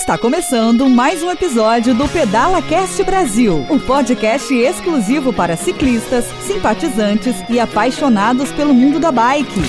[0.00, 6.24] Está começando mais um episódio do Pedala Cast Brasil, o um podcast exclusivo para ciclistas,
[6.46, 9.60] simpatizantes e apaixonados pelo mundo da bike.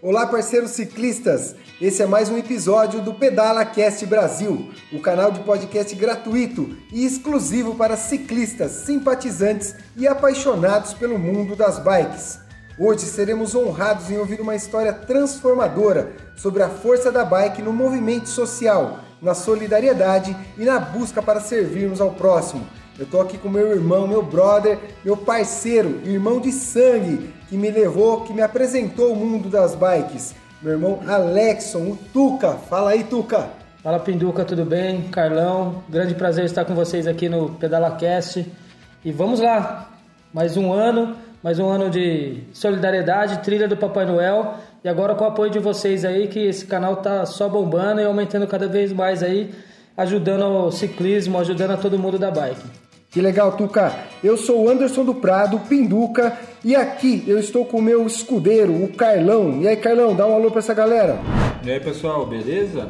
[0.00, 1.56] Olá, parceiros ciclistas!
[1.80, 7.04] Esse é mais um episódio do Pedala Cast Brasil, o canal de podcast gratuito e
[7.04, 12.43] exclusivo para ciclistas, simpatizantes e apaixonados pelo mundo das bikes.
[12.76, 18.28] Hoje seremos honrados em ouvir uma história transformadora sobre a força da bike no movimento
[18.28, 22.66] social, na solidariedade e na busca para servirmos ao próximo.
[22.98, 27.70] Eu tô aqui com meu irmão, meu brother, meu parceiro, irmão de sangue, que me
[27.70, 30.34] levou, que me apresentou o mundo das bikes.
[30.60, 32.54] Meu irmão Alexson, o Tuca.
[32.54, 33.50] Fala aí, Tuca.
[33.84, 35.02] Fala Pinduca, tudo bem?
[35.10, 38.50] Carlão, grande prazer estar com vocês aqui no PedalaCast.
[39.04, 39.90] E vamos lá,
[40.32, 44.54] mais um ano mais um ano de solidariedade, trilha do Papai Noel.
[44.82, 48.04] E agora com o apoio de vocês aí, que esse canal tá só bombando e
[48.04, 49.50] aumentando cada vez mais aí,
[49.94, 52.62] ajudando o ciclismo, ajudando a todo mundo da bike.
[53.10, 53.94] Que legal, Tuca.
[54.24, 58.82] Eu sou o Anderson do Prado, Pinduca, e aqui eu estou com o meu escudeiro,
[58.82, 59.60] o Carlão.
[59.60, 61.18] E aí, Carlão, dá um alô pra essa galera.
[61.62, 62.88] E aí, pessoal, beleza?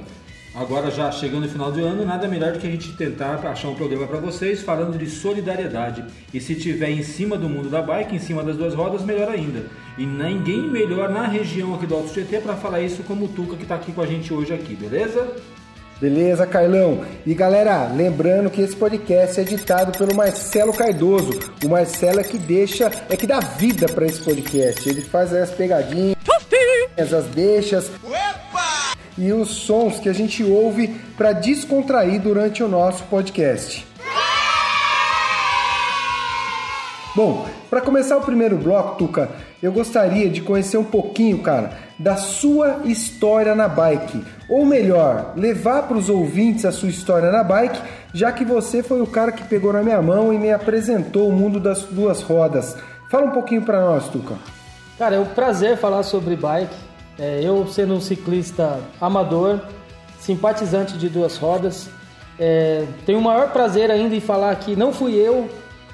[0.55, 3.69] Agora já chegando no final do ano, nada melhor do que a gente tentar achar
[3.69, 6.05] um programa para vocês falando de solidariedade.
[6.33, 9.29] E se tiver em cima do mundo da bike, em cima das duas rodas, melhor
[9.29, 9.67] ainda.
[9.99, 13.57] E ninguém melhor na região aqui do Alto GT para falar isso como o Tuca
[13.57, 15.35] que está aqui com a gente hoje aqui, beleza?
[16.01, 17.05] Beleza, Carlão.
[17.27, 21.33] E galera, lembrando que esse podcast é editado pelo Marcelo Cardoso.
[21.65, 24.89] O Marcelo é que deixa, é que dá vida para esse podcast.
[24.89, 26.15] Ele faz as pegadinhas,
[26.97, 27.91] as deixas.
[28.05, 28.24] Opa!
[29.17, 33.87] E os sons que a gente ouve para descontrair durante o nosso podcast.
[37.15, 39.31] Bom, para começar o primeiro bloco, Tuca,
[39.63, 44.25] eu gostaria de conhecer um pouquinho, cara, da sua história na bike.
[44.49, 47.81] Ou melhor, levar para os ouvintes a sua história na bike,
[48.13, 51.33] já que você foi o cara que pegou na minha mão e me apresentou o
[51.33, 52.77] mundo das duas rodas.
[53.09, 54.35] Fala um pouquinho para nós, Tuca.
[54.99, 56.75] Cara, é um prazer falar sobre bike.
[57.19, 59.61] É, eu sendo um ciclista amador,
[60.19, 61.89] simpatizante de duas rodas,
[62.39, 65.49] é, tenho o maior prazer ainda em falar que não fui eu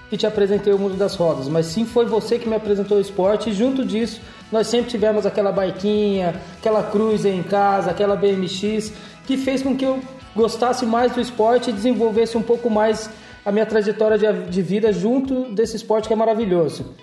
[0.09, 3.00] que te apresentei o mundo das rodas, mas sim foi você que me apresentou o
[3.00, 4.20] esporte e junto disso
[4.50, 8.92] nós sempre tivemos aquela baiquinha, aquela cruiser em casa, aquela BMX,
[9.26, 10.00] que fez com que eu
[10.34, 13.09] gostasse mais do esporte e desenvolvesse um pouco mais
[13.44, 16.94] a minha trajetória de, de vida junto desse esporte que é maravilhoso.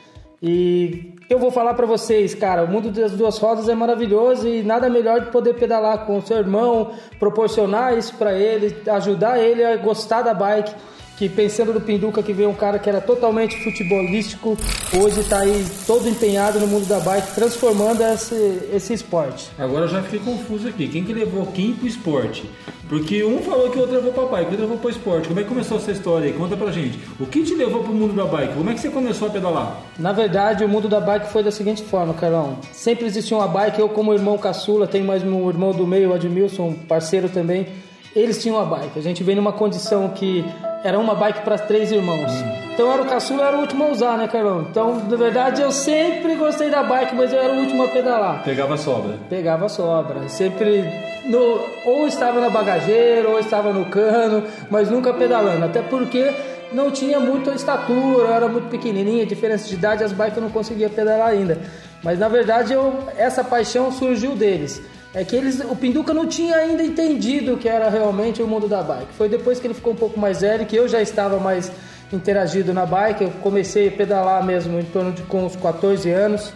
[0.41, 4.61] E eu vou falar para vocês, cara, o mundo das duas rodas é maravilhoso e
[4.61, 9.63] nada melhor de poder pedalar com o seu irmão, proporcionar isso para ele, ajudar ele
[9.63, 10.75] a gostar da bike
[11.17, 14.55] que pensando no Pinduca que veio um cara que era totalmente futebolístico,
[14.95, 19.49] hoje está aí todo empenhado no mundo da bike, transformando esse, esse esporte.
[19.57, 20.87] Agora eu já fiquei confuso aqui.
[20.87, 22.47] Quem que levou quem pro esporte?
[22.87, 25.27] Porque um falou que o outro levou para pai, que o outro levou para esporte.
[25.27, 26.33] Como é que começou essa história aí?
[26.33, 26.99] Conta pra gente.
[27.19, 28.53] O que te levou pro mundo da bike?
[28.53, 29.81] Como é que você começou a pedalar?
[29.97, 32.59] Na verdade, o mundo da bike foi da seguinte forma, Carlão.
[32.71, 36.13] Sempre existiu uma bike, eu como irmão caçula, tenho mais um irmão do meio, o
[36.13, 37.67] Admilson, parceiro também.
[38.15, 38.97] Eles tinham uma bike.
[38.97, 40.45] A gente vem numa condição que
[40.87, 42.31] era uma bike para três irmãos.
[42.73, 44.65] Então era o caçula, era o último a usar, né, Carlão?
[44.71, 48.41] Então, na verdade, eu sempre gostei da bike, mas eu era o último a pedalar.
[48.41, 49.17] Pegava sobra.
[49.29, 50.29] Pegava sobra.
[50.29, 50.85] Sempre
[51.25, 55.65] no, ou estava na bagageira, ou estava no cano, mas nunca pedalando.
[55.65, 56.33] Até porque
[56.71, 60.89] não tinha muita estatura, era muito pequenininha, diferença de idade, as bikes eu não conseguia
[60.89, 61.57] pedalar ainda.
[62.01, 64.81] Mas na verdade eu, essa paixão surgiu deles
[65.13, 68.67] é que eles, o Pinduca não tinha ainda entendido o que era realmente o mundo
[68.67, 69.13] da bike.
[69.13, 71.71] Foi depois que ele ficou um pouco mais velho, que eu já estava mais
[72.11, 76.53] interagido na bike, eu comecei a pedalar mesmo em torno de com uns 14 anos.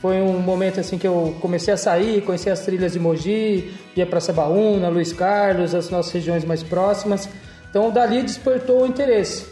[0.00, 4.04] Foi um momento assim que eu comecei a sair, conhecer as trilhas de Mogi, ia
[4.04, 7.28] para Sabaúna, Luiz Carlos, as nossas regiões mais próximas.
[7.70, 9.46] Então dali despertou o interesse.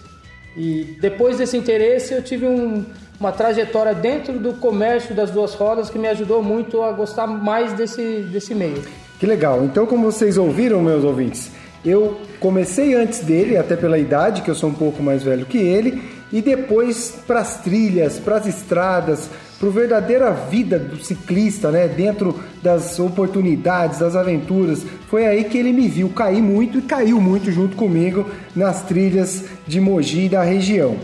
[0.57, 2.85] E depois desse interesse eu tive um,
[3.21, 7.75] uma trajetória dentro do comércio das duas rodas que me ajudou muito a gostar mais
[7.75, 8.83] desse, desse meio.
[9.19, 9.63] Que legal.
[9.63, 11.51] Então, como vocês ouviram, meus ouvintes,
[11.85, 15.59] eu comecei antes dele, até pela idade, que eu sou um pouco mais velho que
[15.59, 16.03] ele,
[16.33, 19.29] e depois para as trilhas, para as estradas,
[19.59, 21.87] para a verdadeira vida do ciclista, né?
[21.87, 24.83] Dentro das oportunidades, das aventuras.
[25.09, 28.25] Foi aí que ele me viu cair muito e caiu muito junto comigo
[28.57, 30.97] nas trilhas de Mogi da região.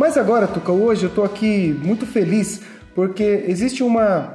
[0.00, 2.62] Mas agora, Tuca, hoje eu estou aqui muito feliz
[2.94, 4.32] porque existe uma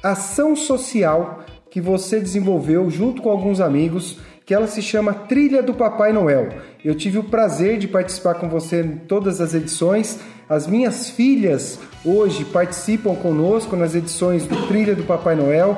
[0.00, 5.74] ação social que você desenvolveu junto com alguns amigos, que ela se chama Trilha do
[5.74, 6.50] Papai Noel.
[6.84, 10.20] Eu tive o prazer de participar com você em todas as edições.
[10.48, 15.76] As minhas filhas hoje participam conosco nas edições do Trilha do Papai Noel.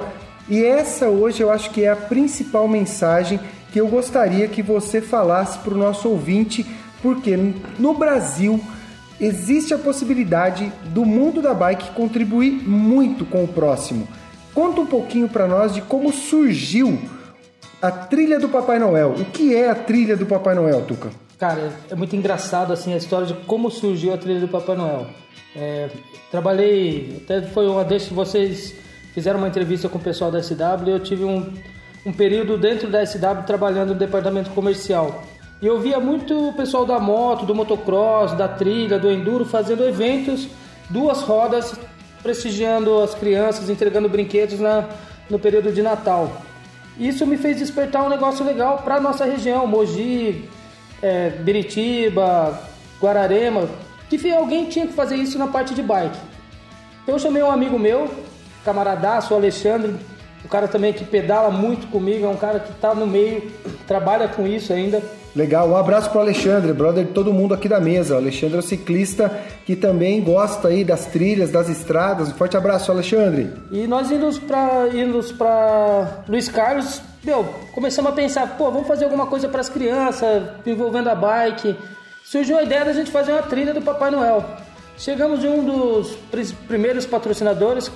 [0.50, 3.40] E essa hoje eu acho que é a principal mensagem
[3.72, 6.66] que eu gostaria que você falasse para o nosso ouvinte,
[7.00, 7.38] porque
[7.78, 8.60] no Brasil
[9.20, 14.08] existe a possibilidade do mundo da bike contribuir muito com o próximo.
[14.54, 16.98] Conta um pouquinho para nós de como surgiu
[17.80, 19.14] a trilha do Papai Noel.
[19.18, 21.10] O que é a trilha do Papai Noel, Tuca?
[21.38, 25.06] Cara, é muito engraçado assim a história de como surgiu a trilha do Papai Noel.
[25.54, 25.88] É,
[26.30, 28.74] trabalhei, até foi uma vez que vocês
[29.14, 31.52] fizeram uma entrevista com o pessoal da SW, eu tive um,
[32.04, 35.24] um período dentro da SW trabalhando no departamento comercial.
[35.62, 39.84] E eu via muito o pessoal da moto, do motocross, da trilha, do enduro fazendo
[39.84, 40.48] eventos,
[40.88, 41.74] duas rodas,
[42.22, 44.88] prestigiando as crianças, entregando brinquedos na,
[45.28, 46.32] no período de Natal.
[46.98, 50.48] Isso me fez despertar um negócio legal para nossa região, Mogi,
[51.02, 52.58] é, Biritiba,
[52.98, 53.68] Guararema,
[54.08, 56.18] que alguém tinha que fazer isso na parte de bike.
[57.02, 58.10] Então eu chamei um amigo meu,
[58.64, 59.94] camaradaço, o Alexandre,
[60.42, 63.50] o cara também que pedala muito comigo, é um cara que está no meio,
[63.86, 65.19] trabalha com isso ainda.
[65.34, 68.14] Legal, um abraço para o Alexandre, brother de todo mundo aqui da mesa.
[68.14, 69.30] O Alexandre é um ciclista
[69.64, 72.30] que também gosta aí das trilhas, das estradas.
[72.30, 73.52] Um forte abraço, Alexandre.
[73.70, 79.04] E nós indo para indo para Luiz Carlos, meu, começamos a pensar, pô, vamos fazer
[79.04, 81.76] alguma coisa para as crianças, envolvendo a bike.
[82.24, 84.44] Surgiu a ideia da gente fazer uma trilha do Papai Noel.
[84.98, 86.16] Chegamos de um dos
[86.66, 87.90] primeiros patrocinadores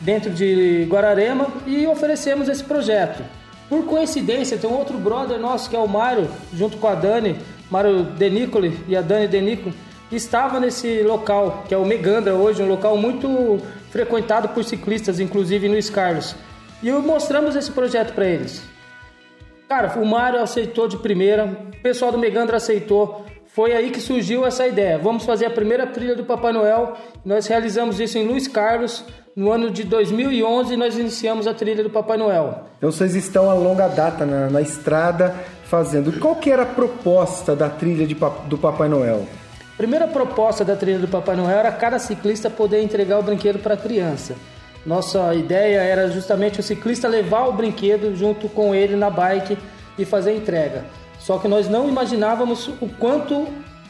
[0.00, 3.22] dentro de Guararema e oferecemos esse projeto.
[3.70, 7.36] Por coincidência, tem um outro brother nosso que é o Mário, junto com a Dani,
[7.70, 9.72] Mário Denicoli e a Dani Denico,
[10.10, 15.68] estava nesse local, que é o Megandra hoje, um local muito frequentado por ciclistas, inclusive
[15.68, 16.34] no Carlos.
[16.82, 18.60] E mostramos esse projeto para eles.
[19.68, 23.24] Cara, o Mário aceitou de primeira, o pessoal do Megandra aceitou.
[23.46, 24.98] Foi aí que surgiu essa ideia.
[24.98, 26.96] Vamos fazer a primeira trilha do Papai Noel.
[27.24, 29.04] Nós realizamos isso em Luiz Carlos,
[29.40, 32.66] no ano de 2011 nós iniciamos a trilha do Papai Noel.
[32.76, 35.34] Então vocês estão a longa data na, na estrada
[35.64, 36.12] fazendo.
[36.20, 38.14] Qual que era a proposta da trilha de,
[38.46, 39.26] do Papai Noel?
[39.72, 43.58] A primeira proposta da trilha do Papai Noel era cada ciclista poder entregar o brinquedo
[43.60, 44.36] para a criança.
[44.84, 49.56] Nossa ideia era justamente o ciclista levar o brinquedo junto com ele na bike
[49.96, 50.84] e fazer a entrega.
[51.18, 53.48] Só que nós não imaginávamos o quanto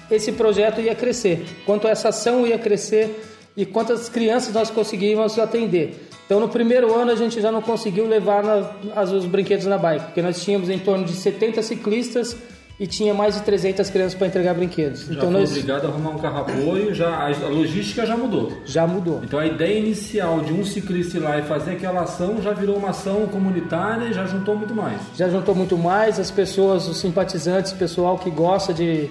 [0.09, 6.09] esse projeto ia crescer, quanto essa ação ia crescer e quantas crianças nós conseguimos atender.
[6.31, 9.77] Então, no primeiro ano, a gente já não conseguiu levar na, as, os brinquedos na
[9.77, 12.37] bike, porque nós tínhamos em torno de 70 ciclistas
[12.79, 15.07] e tinha mais de 300 crianças para entregar brinquedos.
[15.07, 15.51] Já então, foi nós...
[15.51, 18.53] obrigado a arrumar um carro apoio, já, a, a logística já mudou.
[18.65, 19.21] Já mudou.
[19.25, 22.77] Então, a ideia inicial de um ciclista ir lá e fazer aquela ação já virou
[22.77, 25.01] uma ação comunitária e já juntou muito mais.
[25.17, 29.11] Já juntou muito mais, as pessoas, os simpatizantes, o pessoal que gosta de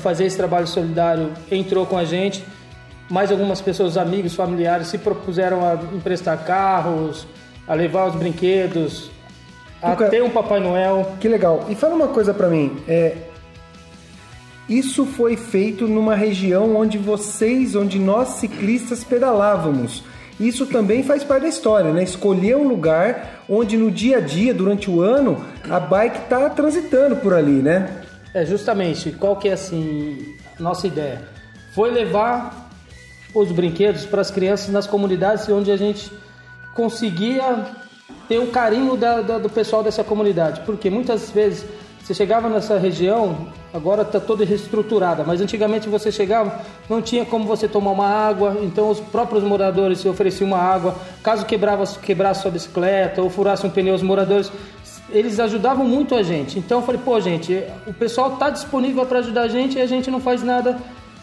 [0.00, 2.44] fazer esse trabalho solidário entrou com a gente
[3.08, 7.26] mais algumas pessoas, amigos, familiares, se propuseram a emprestar carros,
[7.66, 9.10] a levar os brinquedos,
[9.82, 11.14] a ter um Papai Noel.
[11.20, 11.66] Que legal.
[11.68, 13.16] E fala uma coisa para mim, é,
[14.68, 20.04] isso foi feito numa região onde vocês, onde nós ciclistas pedalávamos.
[20.38, 22.02] Isso também faz parte da história, né?
[22.02, 27.16] Escolher um lugar onde no dia a dia, durante o ano, a bike está transitando
[27.16, 28.02] por ali, né?
[28.34, 29.10] É justamente.
[29.10, 31.22] Qual que é assim nossa ideia?
[31.74, 32.67] Foi levar
[33.34, 36.12] os brinquedos para as crianças nas comunidades onde a gente
[36.74, 37.66] conseguia
[38.28, 40.60] ter o carinho da, da, do pessoal dessa comunidade.
[40.60, 41.64] Porque muitas vezes
[42.08, 46.58] você chegava nessa região, agora está toda reestruturada, mas antigamente você chegava,
[46.88, 50.94] não tinha como você tomar uma água, então os próprios moradores ofereciam uma água.
[51.22, 54.50] Caso quebrava, quebrasse sua bicicleta ou furasse um pneu, os moradores
[55.10, 56.58] eles ajudavam muito a gente.
[56.58, 59.86] Então eu falei, pô, gente, o pessoal está disponível para ajudar a gente e a
[59.86, 60.78] gente não faz nada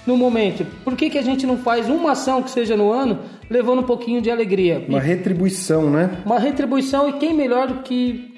[0.06, 0.66] no momento.
[0.84, 3.20] Por que, que a gente não faz uma ação que seja no ano,
[3.50, 4.84] levando um pouquinho de alegria?
[4.88, 6.22] Uma retribuição, né?
[6.26, 8.34] Uma retribuição e quem melhor do que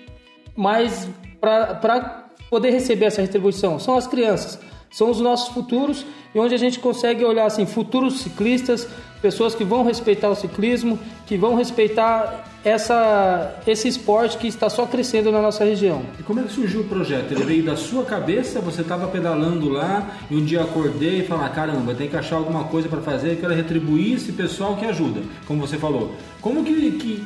[0.55, 1.07] mais
[1.41, 3.79] para poder receber essa retribuição?
[3.79, 8.21] São as crianças, são os nossos futuros e onde a gente consegue olhar assim, futuros
[8.21, 8.87] ciclistas,
[9.21, 14.85] pessoas que vão respeitar o ciclismo, que vão respeitar essa, esse esporte que está só
[14.85, 16.03] crescendo na nossa região.
[16.19, 17.31] E como é que surgiu o projeto?
[17.31, 18.59] Ele veio da sua cabeça?
[18.61, 22.35] Você estava pedalando lá e um dia acordei e falei, ah, caramba, tem que achar
[22.35, 26.13] alguma coisa para fazer, eu quero retribuir esse pessoal que ajuda, como você falou.
[26.41, 27.25] Como que, que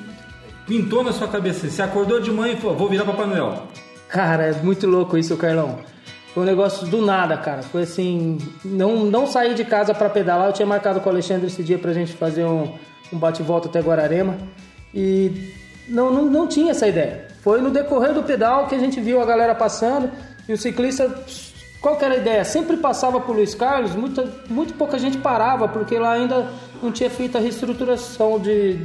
[0.68, 1.70] pintou na sua cabeça?
[1.70, 3.68] Você acordou de manhã e falou, vou virar Papai Noel?
[4.08, 5.80] Cara, é muito louco isso, Carlão.
[6.34, 7.62] Foi um negócio do nada, cara.
[7.62, 10.48] Foi assim, não, não saí de casa para pedalar.
[10.48, 12.74] Eu tinha marcado com o Alexandre esse dia pra gente fazer um,
[13.12, 14.38] um bate-volta até Guararema.
[14.94, 15.54] E
[15.88, 17.28] não, não, não tinha essa ideia.
[17.42, 20.10] Foi no decorrer do pedal que a gente viu a galera passando
[20.48, 21.14] e o ciclista.
[21.82, 22.46] Qual que era a ideia?
[22.46, 26.48] Sempre passava por Luiz Carlos, muita, muito pouca gente parava, porque lá ainda
[26.82, 28.80] não tinha feito a reestruturação de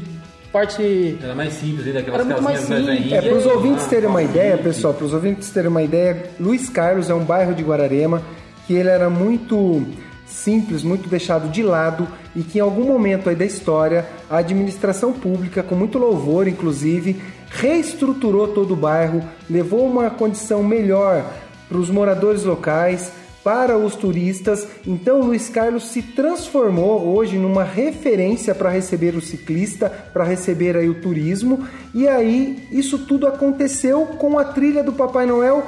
[0.56, 1.18] parte.
[1.22, 3.12] Era mais simples, ainda aquelas Era muito mais casinhas mais simples.
[3.12, 6.70] É, para os ouvintes terem uma ideia, pessoal, para os ouvintes terem uma ideia, Luiz
[6.70, 8.22] Carlos é um bairro de Guararema
[8.66, 9.86] que ele era muito
[10.26, 15.12] simples, muito deixado de lado e que em algum momento aí da história a administração
[15.12, 17.20] pública, com muito louvor inclusive,
[17.50, 21.24] reestruturou todo o bairro, levou uma condição melhor
[21.68, 23.12] para os moradores locais,
[23.46, 24.66] para os turistas.
[24.84, 30.88] Então, Luiz Carlos se transformou hoje numa referência para receber o ciclista, para receber aí
[30.88, 31.64] o turismo.
[31.94, 35.62] E aí, isso tudo aconteceu com a trilha do Papai Noel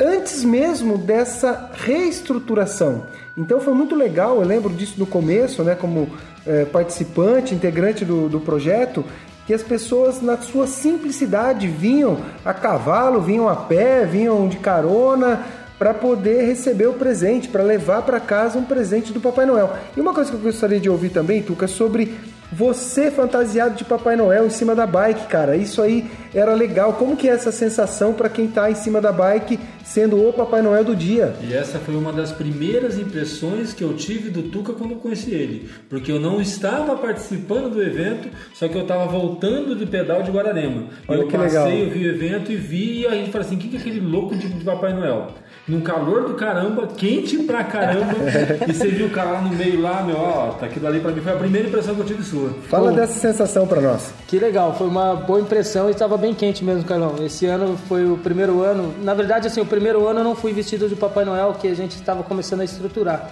[0.00, 3.04] antes mesmo dessa reestruturação.
[3.36, 6.08] Então foi muito legal, eu lembro disso no começo, né, como
[6.46, 9.04] eh, participante, integrante do, do projeto,
[9.46, 15.44] que as pessoas, na sua simplicidade, vinham a cavalo, vinham a pé, vinham de carona
[15.80, 19.72] para poder receber o presente, para levar para casa um presente do Papai Noel.
[19.96, 22.18] E uma coisa que eu gostaria de ouvir também, Tuca, é sobre
[22.52, 25.56] você fantasiado de Papai Noel em cima da bike, cara.
[25.56, 26.94] Isso aí era legal.
[26.94, 30.62] Como que é essa sensação para quem tá em cima da bike sendo o Papai
[30.62, 31.34] Noel do dia?
[31.42, 35.32] E essa foi uma das primeiras impressões que eu tive do Tuca quando eu conheci
[35.32, 35.68] ele.
[35.88, 40.30] Porque eu não estava participando do evento, só que eu estava voltando de pedal de
[40.30, 40.86] Guararema.
[41.08, 41.68] Olha eu que passei, legal.
[41.68, 43.80] eu vi o evento e vi, e a gente falou assim: o que que é
[43.80, 45.28] aquele louco de, de Papai Noel?
[45.68, 48.16] Num calor do caramba, quente pra caramba,
[48.66, 51.12] e você viu o cara lá no meio lá, meu, ó, tá aquilo ali pra
[51.12, 52.39] mim foi a primeira impressão que eu tive sua.
[52.68, 52.96] Fala Pô.
[52.96, 54.12] dessa sensação para nós.
[54.26, 57.16] Que legal, foi uma boa impressão e estava bem quente mesmo, Carlão.
[57.20, 58.94] Esse ano foi o primeiro ano.
[59.02, 61.74] Na verdade, assim, o primeiro ano eu não fui vestido de Papai Noel, que a
[61.74, 63.30] gente estava começando a estruturar.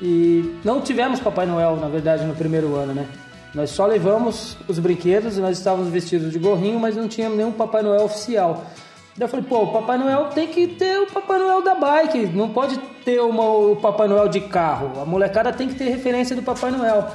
[0.00, 3.06] E não tivemos Papai Noel, na verdade, no primeiro ano, né?
[3.54, 7.82] Nós só levamos os brinquedos, nós estávamos vestidos de gorrinho, mas não tínhamos nenhum Papai
[7.82, 8.64] Noel oficial.
[9.16, 12.26] Daí eu falei, pô, o Papai Noel tem que ter o Papai Noel da bike,
[12.26, 15.00] não pode ter uma, o Papai Noel de carro.
[15.00, 17.08] A molecada tem que ter referência do Papai Noel.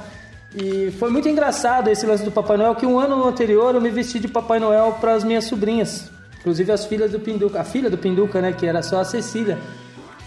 [0.54, 3.90] E foi muito engraçado esse lance do Papai Noel, que um ano anterior eu me
[3.90, 6.08] vesti de Papai Noel para as minhas sobrinhas,
[6.38, 9.58] inclusive as filhas do Pinduca, a filha do Pinduca, né, que era só a Cecília.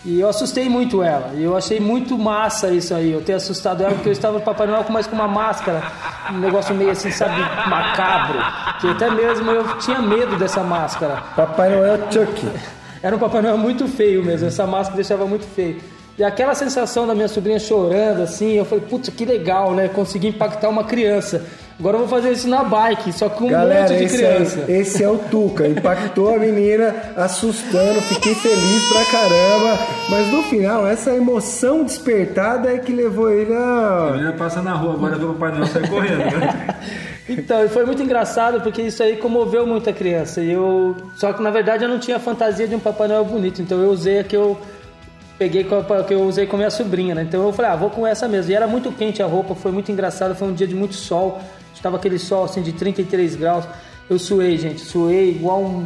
[0.05, 1.31] E eu assustei muito ela.
[1.33, 3.11] E eu achei muito massa isso aí.
[3.11, 5.81] Eu ter assustado ela porque eu estava no Papai Noel com mais com uma máscara,
[6.31, 8.39] um negócio meio assim, sabe, macabro.
[8.79, 11.23] Que até mesmo eu tinha medo dessa máscara.
[11.35, 12.49] Papai Noel Chuck.
[13.01, 15.81] Era um Papai Noel muito feio mesmo, essa máscara deixava muito feio.
[16.17, 19.87] E aquela sensação da minha sobrinha chorando assim, eu falei, putz, que legal, né?
[19.87, 21.45] Consegui impactar uma criança.
[21.79, 24.63] Agora eu vou fazer isso na bike, só com um Galera, monte de esse, criança.
[24.67, 25.67] aí- esse é o Tuca.
[25.67, 29.77] Impactou a menina, assustando, fiquei feliz pra caramba.
[30.09, 34.11] Mas no final, essa emoção despertada é que levou ele A a.
[34.13, 36.75] menina passa na rua, agora vê o Papai Noel sair correndo, né?
[37.29, 40.39] Então, e foi muito engraçado porque isso aí comoveu muita criança.
[40.41, 43.61] E eu, só que na verdade eu não tinha fantasia de um Papai Noel bonito,
[43.61, 44.57] então eu usei a que eu
[45.37, 47.23] peguei com a que eu usei com a minha sobrinha, né?
[47.23, 48.51] Então eu falei, ah, vou com essa mesmo.
[48.51, 51.39] E era muito quente a roupa, foi muito engraçado, foi um dia de muito sol.
[51.73, 53.65] Estava aquele sol assim de 33 graus.
[54.09, 55.85] Eu suei, gente, suei igual um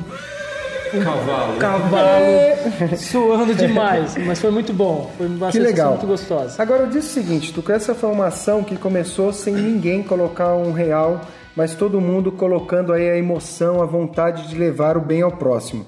[0.91, 1.58] Cavalo.
[1.58, 5.10] cavalo, suando demais, mas foi muito bom.
[5.17, 5.91] Foi uma Que legal.
[5.91, 6.62] muito gostosa.
[6.62, 10.53] Agora eu disse o seguinte, Tuca, essa foi uma ação que começou sem ninguém colocar
[10.53, 11.22] um real,
[11.55, 15.86] mas todo mundo colocando aí a emoção, a vontade de levar o bem ao próximo.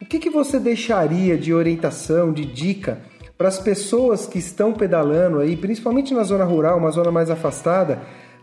[0.00, 2.98] O que, que você deixaria de orientação, de dica
[3.36, 7.98] para as pessoas que estão pedalando aí, principalmente na zona rural, uma zona mais afastada,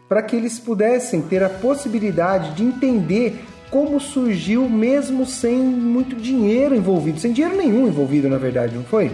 [0.08, 6.76] para que eles pudessem ter a possibilidade de entender como surgiu mesmo sem muito dinheiro
[6.76, 9.12] envolvido, sem dinheiro nenhum envolvido, na verdade, não foi?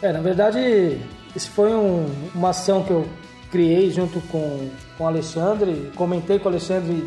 [0.00, 0.98] É, na verdade,
[1.36, 3.06] isso foi um- uma ação que eu
[3.50, 7.06] criei junto com, com o Alexandre, comentei com o Alexandre,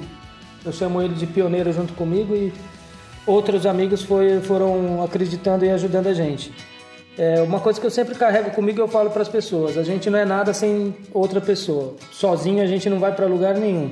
[0.63, 2.53] eu chamo ele de pioneiro junto comigo e
[3.25, 6.51] outros amigos foi, foram acreditando e ajudando a gente.
[7.18, 10.10] É, uma coisa que eu sempre carrego comigo eu falo para as pessoas: a gente
[10.10, 11.96] não é nada sem outra pessoa.
[12.12, 13.92] Sozinho a gente não vai para lugar nenhum.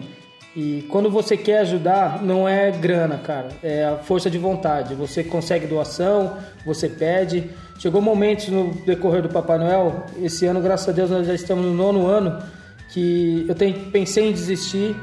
[0.56, 4.96] E quando você quer ajudar, não é grana, cara, é a força de vontade.
[4.96, 6.36] Você consegue doação,
[6.66, 7.50] você pede.
[7.80, 11.66] Chegou momentos no decorrer do Papai Noel, esse ano, graças a Deus, nós já estamos
[11.66, 12.44] no nono ano,
[12.92, 13.56] que eu
[13.92, 14.96] pensei em desistir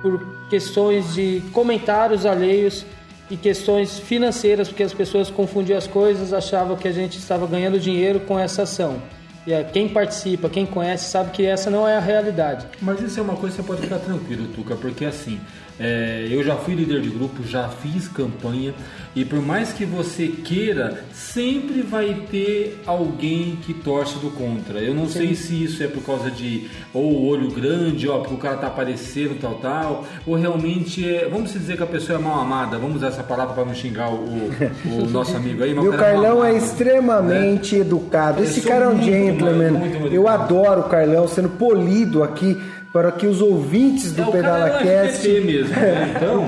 [0.00, 2.86] por questões de comentários alheios
[3.32, 7.80] e questões financeiras, porque as pessoas confundiam as coisas, achavam que a gente estava ganhando
[7.80, 9.02] dinheiro com essa ação.
[9.46, 12.66] E é, quem participa, quem conhece, sabe que essa não é a realidade.
[12.82, 15.40] Mas isso é uma coisa que você pode ficar tranquilo, Tuca, porque assim,
[15.80, 18.74] é, eu já fui líder de grupo, já fiz campanha,
[19.14, 24.78] e por mais que você queira, sempre vai ter alguém que torce do contra.
[24.78, 28.38] Eu não sei se isso é por causa de ou olho grande, ó, porque o
[28.38, 31.28] cara tá aparecendo, tal, tal, ou realmente é.
[31.30, 34.10] Vamos dizer que a pessoa é mal amada, vamos usar essa palavra para não xingar
[34.10, 35.70] o, o- nosso amigo aí.
[35.70, 36.64] E o mal Carlão é amado.
[36.64, 38.40] extremamente educado.
[38.40, 39.70] Eu Esse cara é um muito, gentleman.
[39.72, 40.42] muito, muito Eu educado.
[40.42, 42.58] adoro o Carlão sendo polido aqui
[42.92, 46.12] para que os ouvintes do É, o Pedala cara é mesmo, né?
[46.16, 46.46] Então,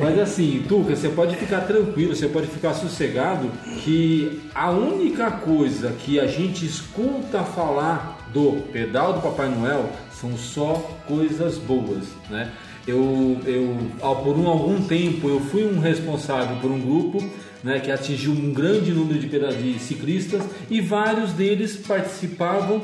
[0.00, 3.48] mas assim, Tuca, você pode ficar tranquilo, você pode ficar sossegado
[3.82, 10.36] que a única coisa que a gente escuta falar do pedal do Papai Noel são
[10.36, 10.74] só
[11.06, 12.50] coisas boas, né?
[12.86, 13.76] Eu, eu
[14.16, 17.24] por um, algum tempo, eu fui um responsável por um grupo
[17.62, 22.82] né, que atingiu um grande número de, de ciclistas e vários deles participavam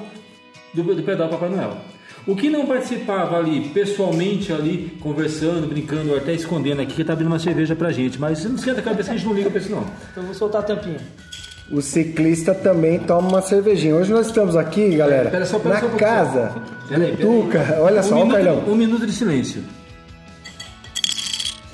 [0.73, 1.90] do, do pedal Papai Noel.
[2.31, 7.13] O que não participava ali, pessoalmente ali, conversando, brincando, ou até escondendo aqui, que tá
[7.13, 9.59] abrindo uma cerveja pra gente, mas não esquenta a cabeça, a gente não liga pra
[9.59, 9.85] isso não.
[10.13, 11.01] Então vou soltar a tampinha.
[11.73, 13.97] O ciclista também toma uma cervejinha.
[13.97, 16.55] Hoje nós estamos aqui, galera, Pera só, pera na só um casa
[16.89, 17.43] Pera aí, do pera aí.
[17.43, 17.79] Tuca.
[17.81, 18.65] Olha um só, ó, minuto, Carlão.
[18.69, 19.65] Um minuto de silêncio.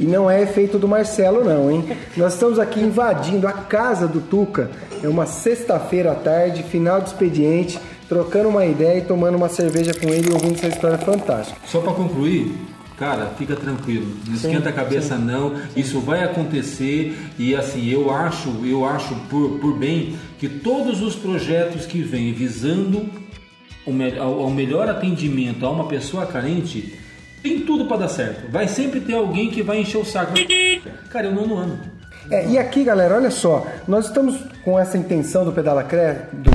[0.00, 1.84] E não é efeito do Marcelo, não, hein?
[2.16, 4.70] Nós estamos aqui invadindo a casa do Tuca.
[5.02, 9.92] É uma sexta-feira à tarde, final de expediente, trocando uma ideia e tomando uma cerveja
[9.94, 11.58] com ele e ouvindo essa história fantástica.
[11.66, 12.52] Só pra concluir,
[12.98, 18.48] cara, fica tranquilo, não esquenta a cabeça não, isso vai acontecer e assim, eu acho,
[18.64, 23.08] eu acho por, por bem que todos os projetos que vêm visando
[23.86, 26.94] o me- ao, ao melhor atendimento a uma pessoa carente,
[27.42, 28.50] tem tudo pra dar certo.
[28.50, 30.32] Vai sempre ter alguém que vai encher o saco.
[31.10, 31.78] Cara, eu não ano.
[32.28, 36.14] É, e aqui, galera, olha só, nós estamos com essa intenção do Pedala, Cre...
[36.32, 36.50] do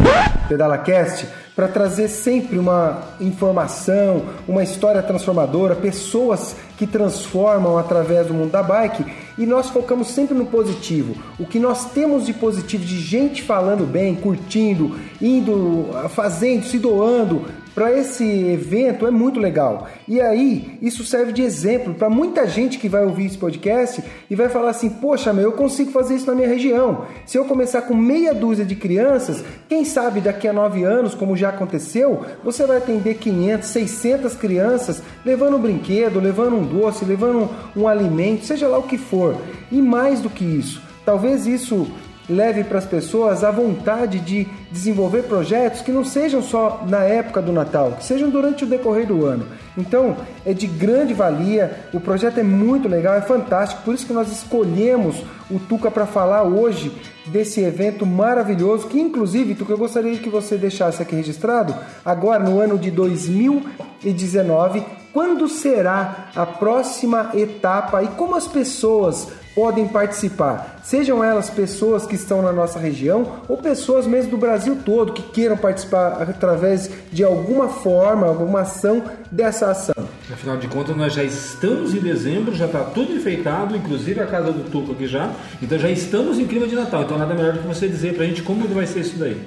[0.51, 8.33] Pedala Cast para trazer sempre uma informação, uma história transformadora, pessoas que transformam através do
[8.33, 9.05] mundo da bike
[9.37, 11.15] e nós focamos sempre no positivo.
[11.39, 17.45] O que nós temos de positivo, de gente falando bem, curtindo, indo, fazendo, se doando,
[17.73, 19.87] para esse evento é muito legal.
[20.07, 24.35] E aí, isso serve de exemplo para muita gente que vai ouvir esse podcast e
[24.35, 27.05] vai falar assim: Poxa, meu, eu consigo fazer isso na minha região.
[27.25, 31.37] Se eu começar com meia dúzia de crianças, quem sabe daqui a nove anos, como
[31.37, 37.49] já aconteceu, você vai atender 500, 600 crianças levando um brinquedo, levando um doce, levando
[37.75, 39.35] um, um alimento, seja lá o que for.
[39.71, 41.87] E mais do que isso, talvez isso
[42.31, 47.41] leve para as pessoas a vontade de desenvolver projetos que não sejam só na época
[47.41, 49.45] do Natal, que sejam durante o decorrer do ano.
[49.77, 54.13] Então, é de grande valia, o projeto é muito legal, é fantástico, por isso que
[54.13, 56.91] nós escolhemos o Tuca para falar hoje
[57.25, 62.59] desse evento maravilhoso, que inclusive, Tuca, eu gostaria que você deixasse aqui registrado, agora no
[62.59, 71.23] ano de 2019, quando será a próxima etapa e como as pessoas podem participar, sejam
[71.23, 75.57] elas pessoas que estão na nossa região ou pessoas mesmo do Brasil todo que queiram
[75.57, 79.95] participar através de alguma forma, alguma ação dessa ação.
[80.31, 84.53] Afinal de contas, nós já estamos em dezembro, já está tudo enfeitado, inclusive a casa
[84.53, 85.29] do Tuco aqui já.
[85.61, 87.01] Então já estamos em clima de Natal.
[87.01, 89.41] Então nada melhor do que você dizer pra gente como vai ser isso daí.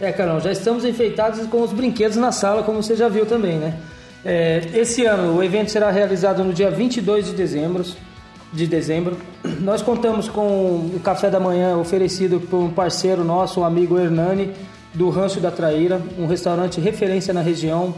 [0.00, 3.58] É, Carlão, já estamos enfeitados com os brinquedos na sala, como você já viu também,
[3.58, 3.78] né?
[4.26, 7.84] É, esse ano o evento será realizado no dia 22 de dezembro.
[8.52, 9.16] De dezembro.
[9.60, 14.52] Nós contamos com o café da manhã oferecido por um parceiro nosso, o amigo Hernani,
[14.92, 17.94] do Rancho da Traíra, um restaurante referência na região,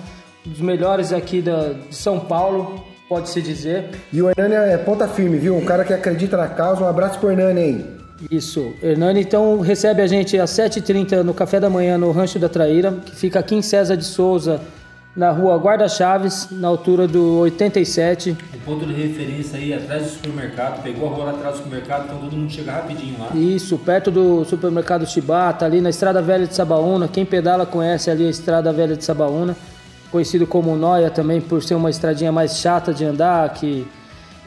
[0.46, 3.90] um dos melhores aqui da, de São Paulo, pode-se dizer.
[4.12, 5.56] E o Hernani é ponta firme, viu?
[5.56, 6.82] Um cara que acredita na causa.
[6.82, 7.86] Um abraço pro Hernani aí.
[8.30, 8.74] Isso.
[8.82, 12.92] Hernani, então, recebe a gente às 7h30 no café da manhã no Rancho da Traíra,
[13.06, 14.60] que fica aqui em César de Souza,
[15.18, 18.37] na rua Guarda Chaves, na altura do 87.
[18.54, 22.04] O ponto de referência aí atrás do supermercado, pegou a rua lá atrás do supermercado,
[22.04, 23.31] então todo mundo chega rapidinho lá.
[23.35, 27.09] Isso, perto do supermercado Chibata, ali na Estrada Velha de Sabaúna.
[27.09, 29.57] Quem pedala conhece ali a Estrada Velha de Sabaúna,
[30.12, 33.85] conhecido como Noia também por ser uma estradinha mais chata de andar, que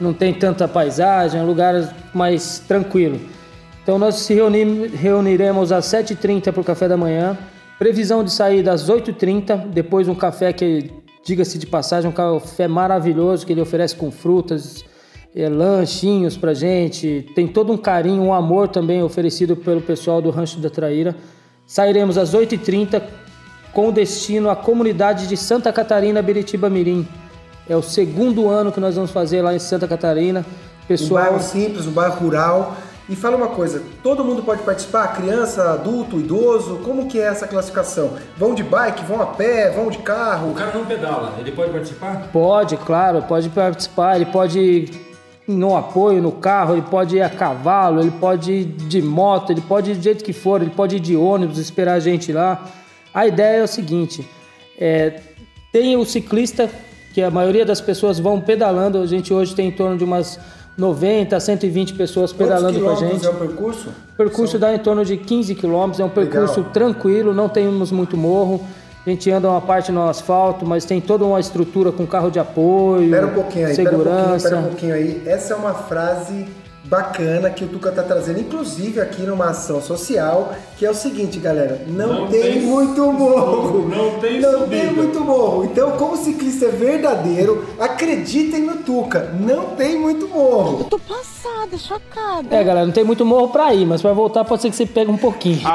[0.00, 3.20] não tem tanta paisagem, é um lugar mais tranquilo.
[3.82, 7.36] Então nós se reuni- reuniremos às 7h30 para o café da manhã.
[7.82, 10.88] Previsão de sair às 8h30, depois um café que,
[11.24, 14.84] diga-se de passagem, um café maravilhoso que ele oferece com frutas,
[15.34, 17.26] é, lanchinhos pra gente.
[17.34, 21.16] Tem todo um carinho, um amor também oferecido pelo pessoal do Rancho da Traíra.
[21.66, 23.02] Sairemos às 8h30
[23.72, 27.04] com destino à comunidade de Santa Catarina, Beritiba Mirim.
[27.68, 30.46] É o segundo ano que nós vamos fazer lá em Santa Catarina.
[30.84, 32.76] Um Pessoal, bairro simples, um bairro rural.
[33.08, 35.08] E fala uma coisa, todo mundo pode participar?
[35.08, 36.76] Criança, adulto, idoso?
[36.84, 38.12] Como que é essa classificação?
[38.36, 40.54] Vão de bike, vão a pé, vão de O carro?
[40.54, 42.28] cara não pedala, ele pode participar?
[42.32, 44.90] Pode, claro, pode participar, ele pode ir
[45.48, 49.60] no apoio, no carro, ele pode ir a cavalo, ele pode ir de moto, ele
[49.60, 52.64] pode ir do jeito que for, ele pode ir de ônibus, esperar a gente lá.
[53.12, 54.24] A ideia é o seguinte:
[54.78, 55.20] é,
[55.72, 56.70] tem o ciclista,
[57.12, 60.38] que a maioria das pessoas vão pedalando, a gente hoje tem em torno de umas
[60.76, 63.26] 90 a 120 pessoas pedalando com a gente.
[63.26, 63.88] é o percurso?
[63.88, 66.72] O percurso dá em torno de 15 quilômetros, é um percurso Legal.
[66.72, 68.60] tranquilo, não temos muito morro.
[69.04, 72.38] A gente anda uma parte no asfalto, mas tem toda uma estrutura com carro de
[72.38, 74.48] apoio, Pera um pouquinho aí, segurança.
[74.48, 75.22] pera um pouquinho, pera um pouquinho aí.
[75.26, 76.46] Essa é uma frase
[76.84, 81.38] bacana que o Tuca tá trazendo, inclusive aqui numa ação social, que é o seguinte,
[81.38, 83.88] galera, não, Não tem, tem muito morro.
[83.88, 84.66] não tem Não subida.
[84.82, 85.64] tem muito morro.
[85.64, 90.84] Então, como ciclista verdadeiro, acreditem no Tuca, não tem muito morro.
[90.84, 92.54] Tô passada, chocada.
[92.54, 94.86] É, galera, não tem muito morro pra ir, mas pra voltar pode ser que você
[94.86, 95.60] pegue um pouquinho.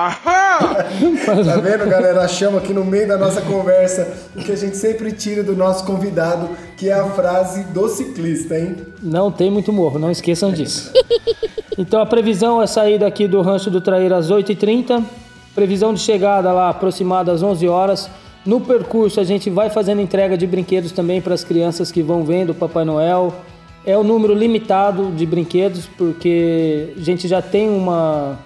[0.58, 2.22] Tá vendo, galera?
[2.22, 5.86] Achamos aqui no meio da nossa conversa o que a gente sempre tira do nosso
[5.86, 8.76] convidado, que é a frase do ciclista, hein?
[9.02, 10.92] Não tem muito morro, não esqueçam disso.
[11.80, 15.04] Então a previsão é sair daqui do Rancho do Traíra às 8h30.
[15.54, 18.10] Previsão de chegada lá aproximada às 11 horas.
[18.44, 22.24] No percurso a gente vai fazendo entrega de brinquedos também para as crianças que vão
[22.24, 23.32] vendo o Papai Noel.
[23.86, 28.40] É o número limitado de brinquedos porque a gente já tem uma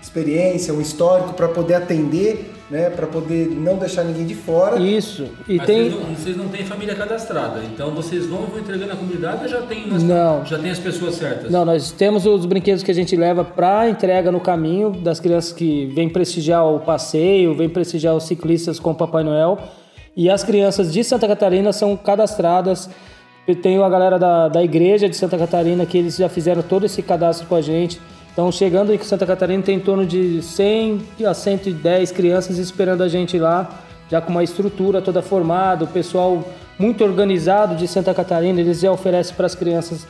[0.00, 2.88] Experiência, um histórico para poder atender, né?
[2.90, 4.78] Para poder não deixar ninguém de fora.
[4.80, 8.58] isso e Mas tem vocês, não, vocês não têm família cadastrada, então vocês vão vão
[8.60, 10.44] entregando a comunidade ou já tem, umas- Não.
[10.46, 11.50] já tem as pessoas certas?
[11.50, 15.52] Não, nós temos os brinquedos que a gente leva para entrega no caminho das crianças
[15.52, 19.58] que vêm prestigiar o passeio, vêm prestigiar os ciclistas com o Papai Noel.
[20.16, 22.88] E as crianças de Santa Catarina são cadastradas.
[23.48, 26.84] Eu tenho a galera da, da igreja de Santa Catarina que eles já fizeram todo
[26.86, 28.00] esse cadastro com a gente.
[28.32, 33.08] Então, chegando em Santa Catarina, tem em torno de 100 a 110 crianças esperando a
[33.08, 33.68] gente lá,
[34.10, 36.44] já com uma estrutura toda formada, o pessoal
[36.78, 40.06] muito organizado de Santa Catarina, eles já oferecem para as crianças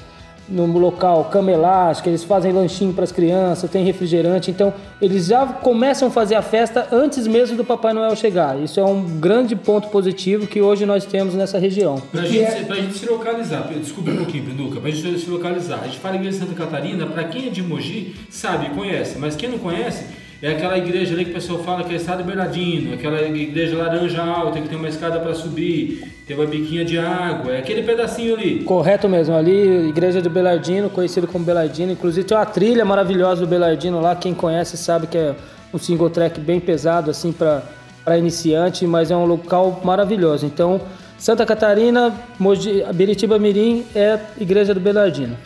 [0.51, 5.47] no local cama elástica, eles fazem lanchinho para as crianças, tem refrigerante, então eles já
[5.47, 8.61] começam a fazer a festa antes mesmo do Papai Noel chegar.
[8.61, 12.03] Isso é um grande ponto positivo que hoje nós temos nessa região.
[12.11, 15.81] Pra gente, se- pra gente se localizar, desculpa um pouquinho, Pinduca, pra gente se localizar.
[15.83, 19.37] A gente fala igreja de Santa Catarina, pra quem é de Mogi, sabe, conhece, mas
[19.37, 20.05] quem não conhece,
[20.43, 24.23] é aquela igreja ali que o pessoal fala que é Estado Bernardino, aquela igreja laranja
[24.23, 28.35] alta, que tem uma escada para subir, tem uma biquinha de água, é aquele pedacinho
[28.35, 28.65] ali.
[28.65, 31.93] Correto mesmo, ali, igreja do Belardino, conhecido como Belardino.
[31.93, 35.35] Inclusive tem uma trilha maravilhosa do Belardino lá, quem conhece sabe que é
[35.75, 40.47] um single track bem pesado assim para iniciante, mas é um local maravilhoso.
[40.47, 40.81] Então,
[41.19, 45.37] Santa Catarina, Mogi, Biritiba Mirim é igreja do Belardino.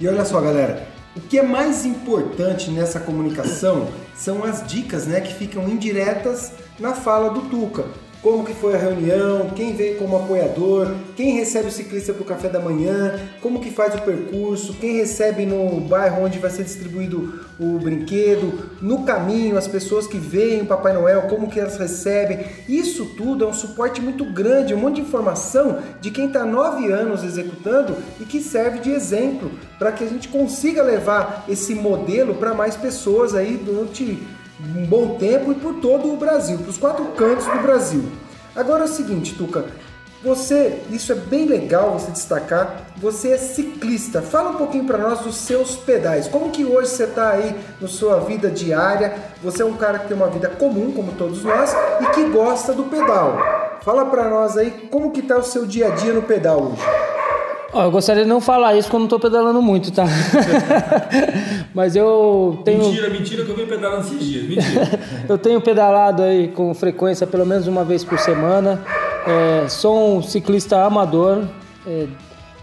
[0.00, 5.20] E olha só, galera, o que é mais importante nessa comunicação são as dicas, né,
[5.20, 7.84] que ficam indiretas na fala do Tuca.
[8.28, 12.26] Como que foi a reunião, quem veio como apoiador, quem recebe o ciclista para o
[12.26, 16.62] café da manhã, como que faz o percurso, quem recebe no bairro onde vai ser
[16.62, 21.78] distribuído o brinquedo, no caminho, as pessoas que veem o Papai Noel, como que elas
[21.78, 22.44] recebem.
[22.68, 26.92] Isso tudo é um suporte muito grande, um monte de informação de quem está nove
[26.92, 32.34] anos executando e que serve de exemplo para que a gente consiga levar esse modelo
[32.34, 34.18] para mais pessoas aí durante
[34.60, 38.04] um bom tempo e por todo o Brasil, para os quatro cantos do Brasil.
[38.56, 39.66] Agora é o seguinte, Tuca,
[40.22, 44.20] você, isso é bem legal você destacar, você é ciclista.
[44.20, 46.26] Fala um pouquinho para nós dos seus pedais.
[46.26, 49.14] Como que hoje você está aí na sua vida diária?
[49.44, 52.72] Você é um cara que tem uma vida comum, como todos nós, e que gosta
[52.72, 53.38] do pedal.
[53.82, 57.17] Fala para nós aí como que tá o seu dia a dia no pedal hoje.
[57.72, 60.04] Ó, eu gostaria de não falar isso porque eu não tô pedalando muito, tá?
[61.74, 62.84] Mas eu tenho.
[62.84, 65.00] Mentira, mentira que eu venho pedalando esses dias, mentira.
[65.28, 68.80] Eu tenho pedalado aí com frequência pelo menos uma vez por semana.
[69.26, 71.44] É, sou um ciclista amador.
[71.86, 72.06] É,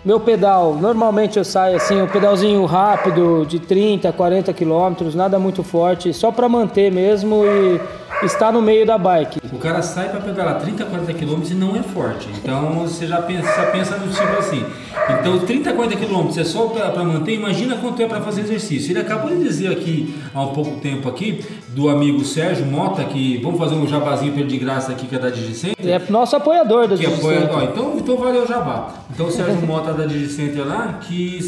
[0.04, 5.64] meu pedal, normalmente eu saio assim, um pedalzinho rápido de 30, 40 quilômetros, nada muito
[5.64, 7.82] forte, só para manter mesmo e
[8.24, 9.40] estar no meio da bike.
[9.52, 12.28] O cara sai para pedalar 30, 40 quilômetros e não é forte.
[12.36, 14.66] Então você já pensa, já pensa no tipo assim.
[15.10, 18.92] Então 30, 40 quilômetros é só para manter, imagina quanto é para fazer exercício.
[18.92, 23.38] Ele acabou de dizer aqui há um pouco tempo aqui do amigo Sérgio Mota que
[23.44, 25.76] vamos fazer um jabazinho ele de graça aqui que é da Digicenter.
[25.86, 27.50] É nosso apoiador da apoia, Digicenter.
[27.56, 28.94] ó, então, então valeu o jabá.
[29.14, 31.40] Então o Sérgio Mota da Digicenter lá, que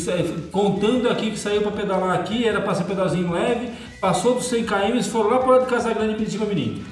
[0.51, 4.65] contando aqui que saiu para pedalar aqui, era para ser pedalzinho leve, passou dos 100
[4.65, 6.85] km, foram lá para lá de Casagrande e Piritiba Mirim.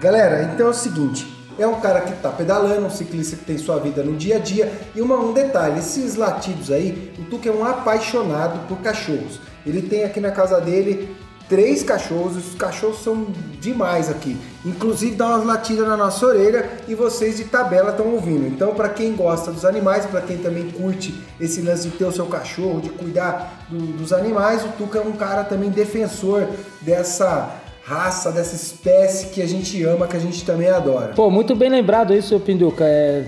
[0.00, 1.26] Galera, então é o seguinte,
[1.58, 4.38] é um cara que está pedalando, um ciclista que tem sua vida no dia a
[4.38, 4.72] dia.
[4.94, 9.38] E uma, um detalhe, esses latidos aí, o Tuca é um apaixonado por cachorros.
[9.64, 11.14] Ele tem aqui na casa dele
[11.52, 13.26] três cachorros, os cachorros são
[13.60, 14.38] demais aqui.
[14.64, 18.46] Inclusive dá umas latidas na nossa orelha e vocês de tabela estão ouvindo.
[18.46, 22.10] Então, para quem gosta dos animais, para quem também curte esse lance de ter o
[22.12, 26.48] seu cachorro, de cuidar do- dos animais, o Tuca é um cara também defensor
[26.80, 27.50] dessa
[27.84, 31.12] raça, dessa espécie que a gente ama, que a gente também adora.
[31.14, 32.82] Pô, muito bem lembrado isso, Pinduca.
[32.84, 33.26] É,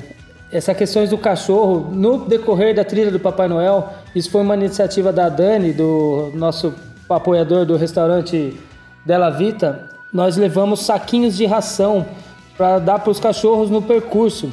[0.51, 5.13] essa questões do cachorro, no decorrer da trilha do Papai Noel, isso foi uma iniciativa
[5.13, 6.73] da Dani, do nosso
[7.09, 8.59] apoiador do restaurante
[9.05, 9.91] Della Vita.
[10.13, 12.07] Nós levamos saquinhos de ração
[12.57, 14.51] para dar para os cachorros no percurso.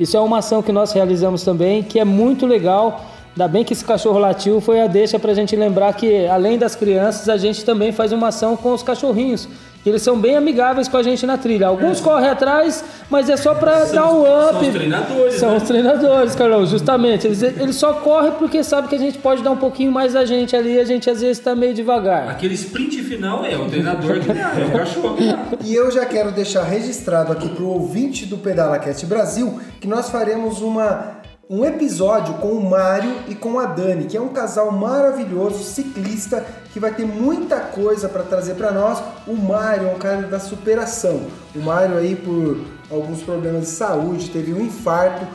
[0.00, 3.04] Isso é uma ação que nós realizamos também, que é muito legal.
[3.30, 6.58] Ainda bem que esse cachorro latiu foi a deixa para a gente lembrar que, além
[6.58, 9.48] das crianças, a gente também faz uma ação com os cachorrinhos.
[9.84, 11.66] Eles são bem amigáveis com a gente na trilha.
[11.66, 12.02] Alguns é.
[12.02, 14.52] correm atrás, mas é só para dar um up.
[14.52, 15.34] São os treinadores.
[15.34, 15.56] São né?
[15.56, 17.26] os treinadores, Carlão, justamente.
[17.26, 20.24] Eles, eles só correm porque sabem que a gente pode dar um pouquinho mais da
[20.24, 20.78] gente ali.
[20.78, 22.28] A gente às vezes está meio devagar.
[22.28, 25.16] Aquele sprint final é o treinador que dá, é o cachorro.
[25.64, 30.10] E eu já quero deixar registrado aqui para o ouvinte do PedalaCast Brasil que nós
[30.10, 34.70] faremos uma um episódio com o Mário e com a Dani, que é um casal
[34.70, 39.02] maravilhoso, ciclista, que vai ter muita coisa para trazer para nós.
[39.26, 41.22] O Mário é um cara da superação.
[41.54, 45.26] O Mário aí por alguns problemas de saúde, teve um infarto,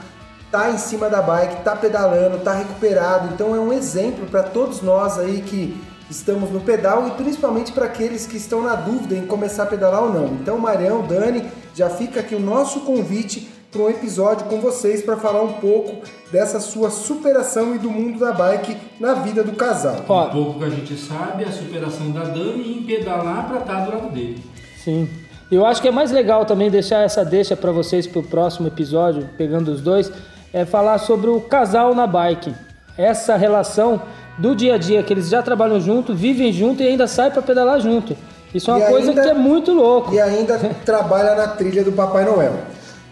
[0.49, 3.33] tá em cima da bike, tá pedalando, tá recuperado.
[3.33, 7.85] Então é um exemplo para todos nós aí que estamos no pedal e principalmente para
[7.85, 10.27] aqueles que estão na dúvida em começar a pedalar ou não.
[10.27, 15.17] Então, Marião, Dani, já fica aqui o nosso convite para um episódio com vocês para
[15.17, 15.97] falar um pouco
[16.31, 19.97] dessa sua superação e do mundo da bike na vida do casal.
[19.97, 23.91] Um pouco que a gente sabe a superação da Dani em pedalar para estar do
[23.91, 24.43] lado dele.
[24.83, 25.09] Sim.
[25.51, 28.67] Eu acho que é mais legal também deixar essa deixa para vocês para o próximo
[28.67, 30.11] episódio, pegando os dois,
[30.51, 32.53] é falar sobre o casal na bike.
[32.97, 34.01] Essa relação
[34.37, 37.41] do dia a dia que eles já trabalham junto, vivem junto e ainda saem para
[37.41, 38.15] pedalar junto.
[38.53, 40.13] Isso é uma e coisa ainda, que é muito louco.
[40.13, 42.53] E ainda trabalha na trilha do Papai Noel.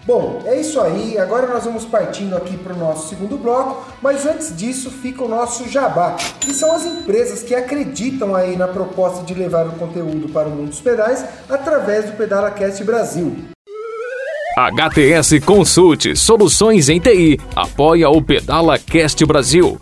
[0.06, 1.18] Bom, é isso aí.
[1.18, 5.28] Agora nós vamos partindo aqui para o nosso segundo bloco, mas antes disso fica o
[5.28, 10.30] nosso jabá, que são as empresas que acreditam aí na proposta de levar o conteúdo
[10.30, 13.36] para o mundo dos pedais através do PedalaCast Brasil.
[14.58, 19.82] HTS Consulte Soluções em TI apoia o PedalaCast Brasil.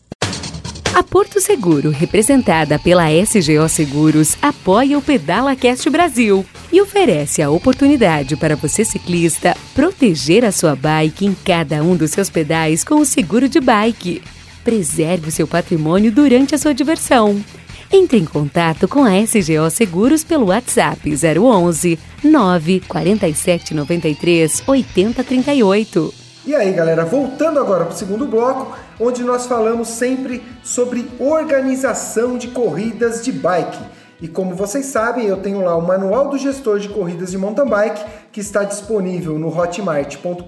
[0.93, 7.49] A Porto Seguro, representada pela SGO Seguros, apoia o Pedala Cast Brasil e oferece a
[7.49, 12.95] oportunidade para você ciclista proteger a sua bike em cada um dos seus pedais com
[12.95, 14.21] o seguro de bike.
[14.65, 17.41] Preserve o seu patrimônio durante a sua diversão.
[17.89, 26.13] Entre em contato com a SGO Seguros pelo WhatsApp 011 947 93 8038.
[26.45, 32.37] E aí, galera, voltando agora para o segundo bloco, onde nós falamos sempre sobre organização
[32.37, 34.01] de corridas de bike.
[34.21, 37.65] E como vocês sabem, eu tenho lá o Manual do Gestor de Corridas de Mountain
[37.67, 40.45] Bike, que está disponível no hotmart.com.br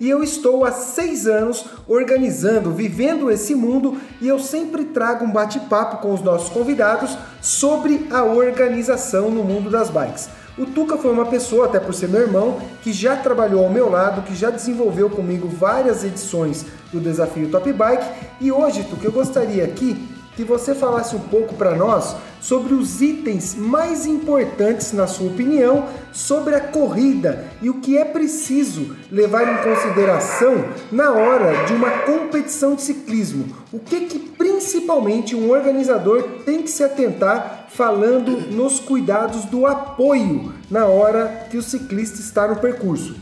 [0.00, 5.30] e eu estou há seis anos organizando, vivendo esse mundo e eu sempre trago um
[5.30, 10.39] bate-papo com os nossos convidados sobre a organização no mundo das bikes.
[10.60, 13.88] O Tuca foi uma pessoa, até por ser meu irmão, que já trabalhou ao meu
[13.88, 18.04] lado, que já desenvolveu comigo várias edições do Desafio Top Bike.
[18.42, 23.02] E hoje, Tuca, eu gostaria aqui que você falasse um pouco para nós sobre os
[23.02, 29.42] itens mais importantes, na sua opinião, sobre a corrida e o que é preciso levar
[29.42, 33.44] em consideração na hora de uma competição de ciclismo.
[33.72, 40.52] O que, que principalmente um organizador tem que se atentar falando nos cuidados do apoio
[40.70, 43.14] na hora que o ciclista está no percurso.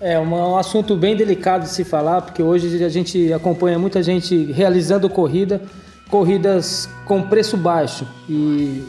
[0.00, 4.52] É um assunto bem delicado de se falar, porque hoje a gente acompanha muita gente
[4.52, 5.62] realizando corrida
[6.14, 8.06] corridas com preço baixo.
[8.28, 8.84] E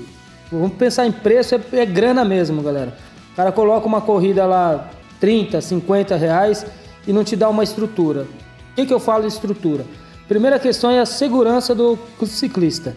[0.52, 2.96] vamos pensar em preço, é, é grana mesmo, galera.
[3.34, 6.68] O cara coloca uma corrida lá 30, 50 reais
[7.08, 8.28] e não te dá uma estrutura.
[8.74, 9.88] O que, que eu falo de estrutura?
[10.28, 12.96] Primeira questão é a segurança do ciclista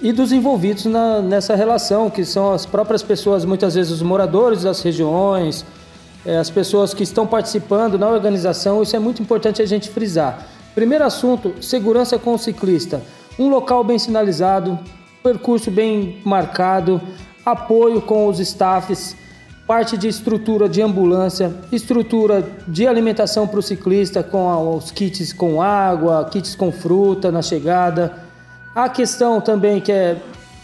[0.00, 4.62] e dos envolvidos na, nessa relação, que são as próprias pessoas, muitas vezes os moradores
[4.62, 5.66] das regiões,
[6.24, 8.84] é, as pessoas que estão participando na organização.
[8.84, 10.46] Isso é muito importante a gente frisar.
[10.76, 13.02] Primeiro assunto: segurança com o ciclista
[13.38, 14.78] um local bem sinalizado,
[15.22, 17.00] percurso bem marcado,
[17.44, 19.16] apoio com os staffs,
[19.66, 25.60] parte de estrutura de ambulância, estrutura de alimentação para o ciclista com os kits com
[25.60, 28.12] água, kits com fruta na chegada.
[28.74, 30.16] A questão também que é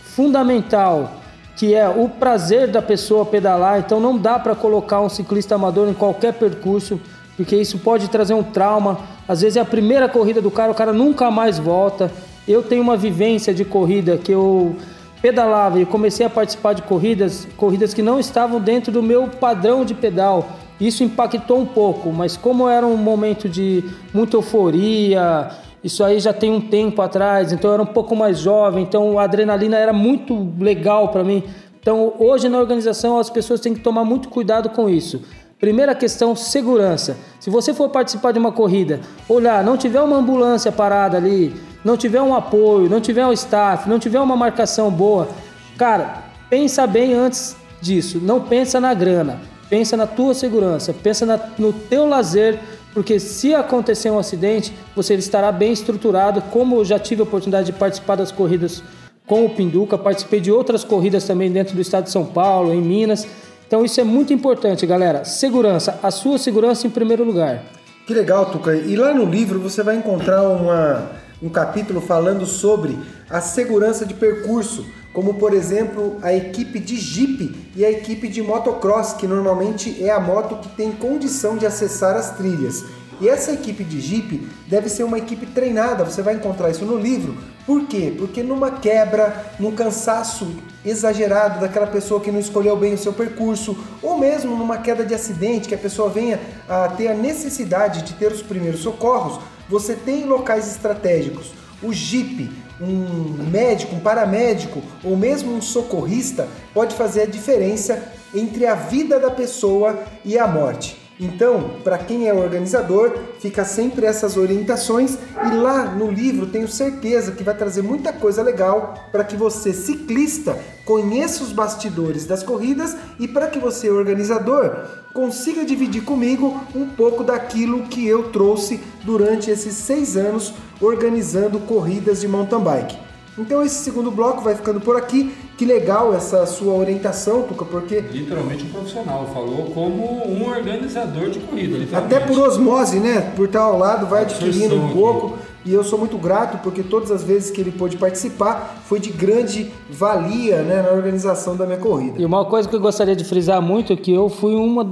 [0.03, 1.13] fundamental,
[1.57, 5.89] que é o prazer da pessoa pedalar, então não dá para colocar um ciclista amador
[5.89, 6.99] em qualquer percurso,
[7.37, 9.01] porque isso pode trazer um trauma.
[9.29, 12.11] Às vezes é a primeira corrida do cara, o cara nunca mais volta.
[12.47, 14.77] Eu tenho uma vivência de corrida que eu
[15.23, 19.83] pedalava e comecei a participar de corridas, corridas que não estavam dentro do meu padrão
[19.83, 20.47] de pedal.
[20.79, 25.51] Isso impactou um pouco, mas como era um momento de muita euforia,
[25.83, 29.19] isso aí já tem um tempo atrás, então eu era um pouco mais jovem, então
[29.19, 31.43] a adrenalina era muito legal para mim.
[31.81, 35.23] Então, hoje na organização, as pessoas têm que tomar muito cuidado com isso.
[35.59, 37.17] Primeira questão, segurança.
[37.41, 41.97] Se você for participar de uma corrida, olhar, não tiver uma ambulância parada ali, não
[41.97, 45.29] tiver um apoio, não tiver um staff, não tiver uma marcação boa,
[45.77, 48.19] cara, pensa bem antes disso.
[48.21, 52.59] Não pensa na grana, pensa na tua segurança, pensa na, no teu lazer,
[52.95, 56.41] porque se acontecer um acidente, você estará bem estruturado.
[56.51, 58.83] Como eu já tive a oportunidade de participar das corridas
[59.27, 62.81] com o Pinduca, participei de outras corridas também dentro do estado de São Paulo, em
[62.81, 63.27] Minas.
[63.67, 65.25] Então isso é muito importante, galera.
[65.25, 67.63] Segurança, a sua segurança em primeiro lugar.
[68.07, 68.77] Que legal, Tuca.
[68.77, 71.11] E lá no livro você vai encontrar uma,
[71.43, 77.71] um capítulo falando sobre a segurança de percurso, como por exemplo a equipe de Jeep
[77.77, 82.17] e a equipe de motocross, que normalmente é a moto que tem condição de acessar
[82.17, 82.85] as trilhas.
[83.21, 86.99] E essa equipe de Jeep deve ser uma equipe treinada, você vai encontrar isso no
[86.99, 87.37] livro.
[87.65, 88.13] Por quê?
[88.17, 90.49] Porque numa quebra, num cansaço
[90.85, 95.15] exagerado daquela pessoa que não escolheu bem o seu percurso, ou mesmo numa queda de
[95.15, 99.95] acidente que a pessoa venha a ter a necessidade de ter os primeiros socorros, você
[99.95, 101.53] tem locais estratégicos.
[101.83, 102.51] O Jeep,
[102.81, 109.21] um médico, um paramédico ou mesmo um socorrista pode fazer a diferença entre a vida
[109.21, 111.04] da pessoa e a morte.
[111.19, 117.33] Então, para quem é organizador, fica sempre essas orientações e lá no livro tenho certeza
[117.33, 122.97] que vai trazer muita coisa legal para que você ciclista conheça os bastidores das corridas
[123.19, 129.51] e para que você organizador consiga dividir comigo um pouco daquilo que eu trouxe durante
[129.51, 133.14] esses seis anos organizando corridas de mountain bike.
[133.39, 135.35] Então esse segundo bloco vai ficando por aqui.
[135.57, 138.01] Que legal essa sua orientação, Tuca, porque.
[138.01, 141.97] Literalmente um profissional, falou como um organizador de corrida.
[141.97, 143.33] Até por osmose, né?
[143.37, 145.35] Por estar ao lado, vai adquirindo um pouco.
[145.35, 145.55] Aqui.
[145.67, 149.11] E eu sou muito grato porque todas as vezes que ele pôde participar foi de
[149.11, 152.21] grande valia né, na organização da minha corrida.
[152.21, 154.87] E uma coisa que eu gostaria de frisar muito é que eu fui uma,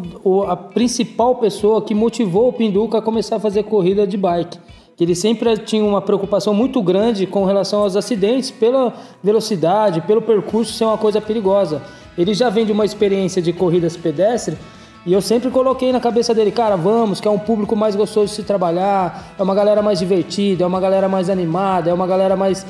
[0.49, 4.59] a principal pessoa que motivou o Pinduca a começar a fazer corrida de bike
[5.03, 10.23] que ele sempre tinha uma preocupação muito grande com relação aos acidentes, pela velocidade, pelo
[10.23, 11.83] percurso ser uma coisa perigosa.
[12.17, 14.57] Ele já vem de uma experiência de corridas pedestres
[15.05, 18.29] e eu sempre coloquei na cabeça dele, cara, vamos, que é um público mais gostoso
[18.29, 22.07] de se trabalhar, é uma galera mais divertida, é uma galera mais animada, é uma
[22.07, 22.65] galera mais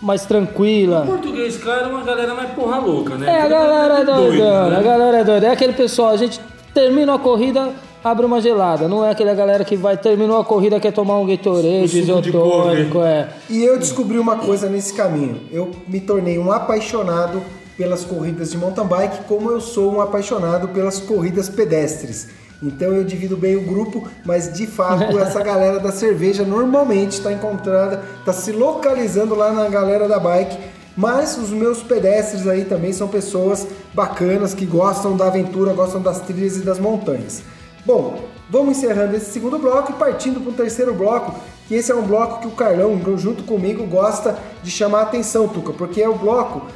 [0.00, 1.02] mais tranquila.
[1.02, 3.28] O português, claro, é uma galera mais porra louca, né?
[3.28, 4.76] É, a galera é doida, né?
[4.76, 5.46] a galera é doida.
[5.46, 6.38] É aquele pessoal, a gente
[6.72, 7.72] termina a corrida,
[8.10, 8.86] abre uma gelada.
[8.86, 13.28] Não é aquela galera que vai terminou a corrida quer tomar um Gatorade isotônico, é.
[13.50, 15.40] E eu descobri uma coisa nesse caminho.
[15.50, 17.42] Eu me tornei um apaixonado
[17.76, 22.28] pelas corridas de mountain bike, como eu sou um apaixonado pelas corridas pedestres.
[22.62, 27.32] Então eu divido bem o grupo, mas de fato essa galera da cerveja normalmente está
[27.32, 30.56] encontrada, está se localizando lá na galera da bike.
[30.96, 36.20] Mas os meus pedestres aí também são pessoas bacanas que gostam da aventura, gostam das
[36.20, 37.42] trilhas e das montanhas.
[37.86, 41.94] Bom, vamos encerrando esse segundo bloco e partindo para o terceiro bloco, que esse é
[41.94, 46.08] um bloco que o Carlão, junto comigo, gosta de chamar a atenção, Tuca, porque é
[46.08, 46.66] o bloco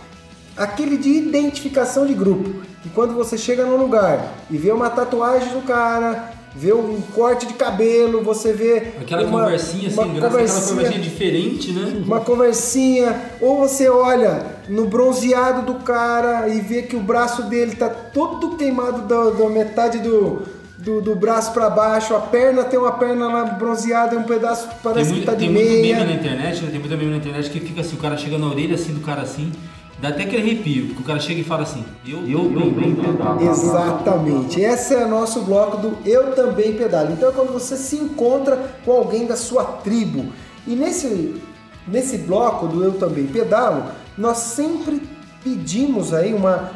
[0.56, 2.62] aquele de identificação de grupo.
[2.80, 7.44] Que quando você chega num lugar e vê uma tatuagem do cara, vê um corte
[7.44, 8.92] de cabelo, você vê.
[9.00, 12.02] Aquela uma, conversinha assim, uma conversinha, aquela conversinha diferente, né?
[12.06, 17.74] Uma conversinha, ou você olha no bronzeado do cara e vê que o braço dele
[17.74, 22.78] tá todo queimado da, da metade do do, do braço para baixo, a perna tem
[22.78, 25.66] uma perna lá bronzeada e um pedaço parece tem que tá de tem meia.
[25.66, 26.70] Tem muito meme na internet, né?
[26.70, 29.00] tem muito meme na internet que fica assim, o cara chega na orelha assim do
[29.00, 29.52] cara assim,
[30.00, 33.50] dá até aquele arrepio, porque o cara chega e fala assim, eu, eu também pedalo.
[33.50, 37.12] Exatamente, esse é o nosso bloco do Eu Também Pedalo.
[37.12, 40.32] Então é quando você se encontra com alguém da sua tribo.
[40.66, 41.40] E nesse,
[41.86, 43.84] nesse bloco do Eu Também Pedalo,
[44.16, 45.02] nós sempre
[45.44, 46.72] pedimos aí uma,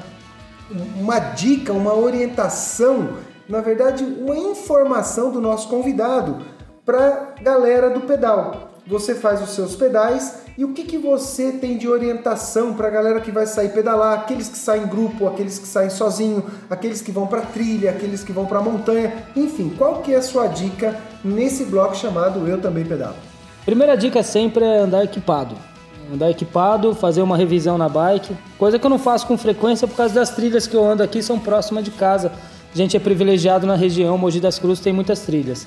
[0.97, 3.15] uma dica, uma orientação
[3.49, 6.39] na verdade, uma informação do nosso convidado
[6.85, 8.71] para galera do pedal.
[8.87, 12.91] Você faz os seus pedais e o que, que você tem de orientação para a
[12.91, 17.01] galera que vai sair pedalar, aqueles que saem em grupo, aqueles que saem sozinho, aqueles
[17.01, 20.47] que vão para trilha, aqueles que vão para montanha, enfim, qual que é a sua
[20.47, 23.17] dica nesse bloco chamado Eu Também Pedalo?
[23.65, 25.57] Primeira dica sempre é andar equipado.
[26.13, 29.97] Andar equipado, fazer uma revisão na bike, coisa que eu não faço com frequência por
[29.97, 32.31] causa das trilhas que eu ando aqui são próximas de casa.
[32.75, 35.65] A gente é privilegiado na região, Mogi das Cruzes tem muitas trilhas.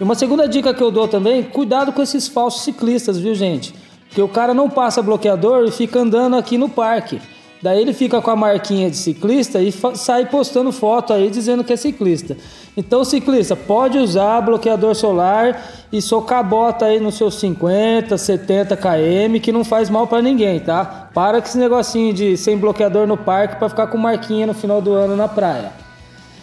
[0.00, 3.74] E uma segunda dica que eu dou também, cuidado com esses falsos ciclistas, viu gente?
[4.08, 7.20] Que o cara não passa bloqueador e fica andando aqui no parque.
[7.62, 11.74] Daí ele fica com a marquinha de ciclista e sai postando foto aí dizendo que
[11.74, 12.34] é ciclista.
[12.74, 15.62] Então, ciclista, pode usar bloqueador solar
[15.92, 20.58] e socar bota aí nos seus 50, 70 km, que não faz mal para ninguém,
[20.58, 21.10] tá?
[21.12, 24.80] Para com esse negocinho de sem bloqueador no parque para ficar com marquinha no final
[24.80, 25.79] do ano na praia.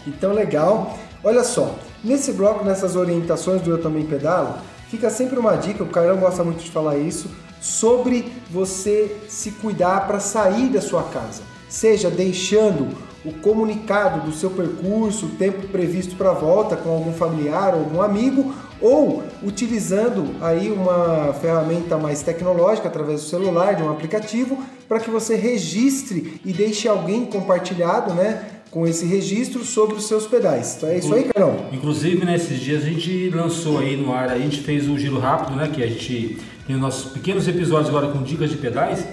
[0.07, 0.97] Então, legal.
[1.23, 4.55] Olha só, nesse bloco, nessas orientações do Eu Também Pedalo,
[4.89, 7.29] fica sempre uma dica, o Carlão gosta muito de falar isso,
[7.59, 11.41] sobre você se cuidar para sair da sua casa.
[11.67, 12.87] Seja deixando
[13.25, 17.81] o comunicado do seu percurso, o tempo previsto para a volta com algum familiar ou
[17.81, 24.63] algum amigo, ou utilizando aí uma ferramenta mais tecnológica através do celular, de um aplicativo,
[24.87, 28.56] para que você registre e deixe alguém compartilhado, né?
[28.77, 30.75] Com esse registro sobre os seus pedais.
[30.77, 31.65] Então é isso aí, Carol?
[31.71, 35.55] Inclusive, nesses dias a gente lançou aí no ar, a gente fez o giro rápido,
[35.55, 35.67] né?
[35.73, 39.03] Que a gente tem os nossos pequenos episódios agora com dicas de pedais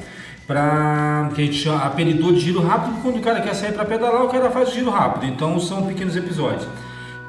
[0.47, 4.23] para que a gente apelidou de giro rápido, quando o cara quer sair para pedalar,
[4.27, 5.33] o cara faz giro rápido.
[5.33, 6.69] Então são pequenos episódios.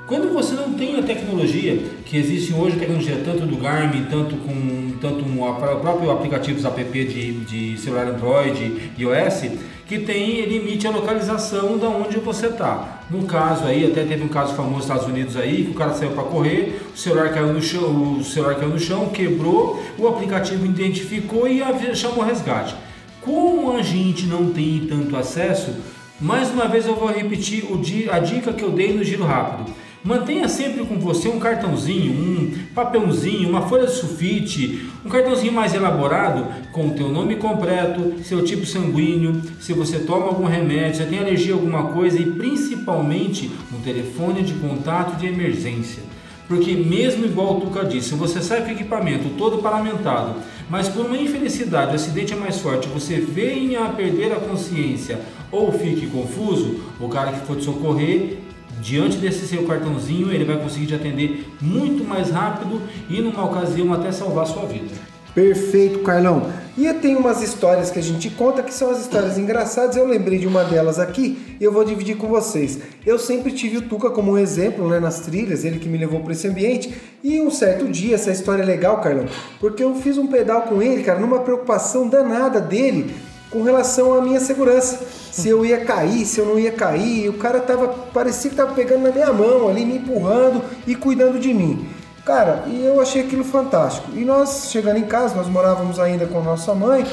[0.06, 4.92] Quando você não tem a tecnologia que existe hoje, tecnologia tanto do Garmin, tanto com
[5.00, 9.52] tanto um, próprio aplicativo app de, de celular Android e iOS,
[9.88, 13.02] que tem limite a localização da onde você está.
[13.10, 15.94] No caso aí, até teve um caso famoso nos Estados Unidos aí, que o cara
[15.94, 20.08] saiu para correr, o celular caiu no chão, o celular caiu no chão, quebrou, o
[20.08, 21.62] aplicativo identificou e
[21.94, 22.76] chamou resgate.
[23.22, 25.76] Como a gente não tem tanto acesso,
[26.20, 27.66] mais uma vez eu vou repetir
[28.12, 29.72] a dica que eu dei no giro rápido.
[30.06, 35.74] Mantenha sempre com você um cartãozinho, um papelzinho, uma folha de sulfite, um cartãozinho mais
[35.74, 41.10] elaborado com o teu nome completo, seu tipo sanguíneo, se você toma algum remédio, se
[41.10, 46.04] tem alergia a alguma coisa e principalmente um telefone de contato de emergência.
[46.48, 50.36] Porque mesmo igual o Tuca disse, se você sai com o equipamento todo paramentado,
[50.70, 55.20] mas por uma infelicidade o acidente é mais forte, você venha a perder a consciência
[55.52, 58.45] ou fique confuso, o cara que for te socorrer,
[58.86, 62.80] diante desse seu cartãozinho, ele vai conseguir te atender muito mais rápido
[63.10, 64.94] e numa ocasião até salvar sua vida.
[65.34, 66.50] Perfeito, Carlão.
[66.78, 69.98] E tem umas histórias que a gente conta que são as histórias engraçadas.
[69.98, 72.80] Eu lembrei de uma delas aqui e eu vou dividir com vocês.
[73.04, 76.20] Eu sempre tive o Tuca como um exemplo né, nas trilhas, ele que me levou
[76.20, 76.94] para esse ambiente.
[77.24, 79.26] E um certo dia, essa história é legal, Carlão,
[79.60, 83.14] porque eu fiz um pedal com ele, cara, numa preocupação danada dele
[83.56, 85.00] com relação à minha segurança.
[85.32, 87.30] Se eu ia cair, se eu não ia cair.
[87.30, 91.40] O cara tava, parecia que tava pegando na minha mão ali, me empurrando e cuidando
[91.40, 91.88] de mim.
[92.26, 94.12] Cara, e eu achei aquilo fantástico.
[94.14, 97.06] E nós, chegando em casa, nós morávamos ainda com nossa mãe,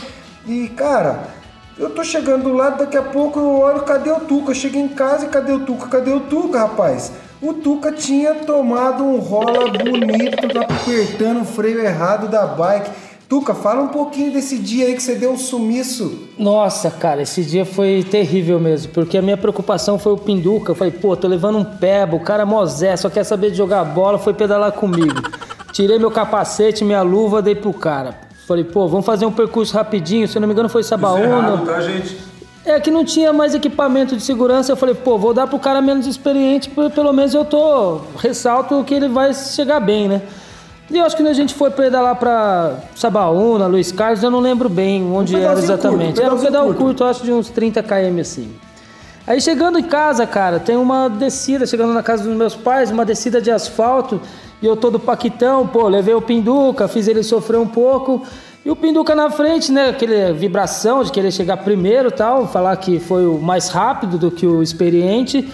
[0.44, 1.28] e cara,
[1.78, 4.50] eu tô chegando do lado, daqui a pouco eu olho, cadê o Tuca?
[4.50, 5.86] Eu cheguei em casa e cadê o Tuca?
[5.86, 7.12] Cadê o Tuca, rapaz?
[7.40, 12.90] O Tuca tinha tomado um rola bonito, tá apertando o freio errado da bike.
[13.32, 16.28] Tuca, fala um pouquinho desse dia aí que você deu um sumiço.
[16.36, 20.72] Nossa, cara, esse dia foi terrível mesmo, porque a minha preocupação foi o Pinduca.
[20.72, 23.56] Eu falei, pô, tô levando um pebo, o cara é mozé, só quer saber de
[23.56, 25.22] jogar bola, foi pedalar comigo.
[25.72, 28.14] Tirei meu capacete, minha luva, dei pro cara.
[28.46, 31.24] Falei, pô, vamos fazer um percurso rapidinho, se não me engano foi Sabaúna.
[31.24, 32.18] Errado, tá, gente?
[32.66, 34.72] É que não tinha mais equipamento de segurança.
[34.72, 38.02] Eu falei, pô, vou dar pro cara menos experiente, pelo menos eu tô.
[38.18, 40.20] Ressalto que ele vai chegar bem, né?
[40.92, 44.68] E eu acho que a gente foi pedalar pra Sabaúna, Luiz Carlos, eu não lembro
[44.68, 46.04] bem onde Um era exatamente.
[46.16, 48.52] curto, era um pedal pedalzinho curto, eu acho de uns 30 km assim.
[49.26, 53.06] Aí chegando em casa, cara, tem uma descida, chegando na casa dos meus pais, uma
[53.06, 54.20] descida de asfalto,
[54.60, 58.22] e eu todo paquitão, pô, levei o Pinduca, fiz ele sofrer um pouco.
[58.62, 59.88] E o Pinduca na frente, né?
[59.88, 64.46] Aquele vibração de querer chegar primeiro tal, falar que foi o mais rápido do que
[64.46, 65.50] o experiente.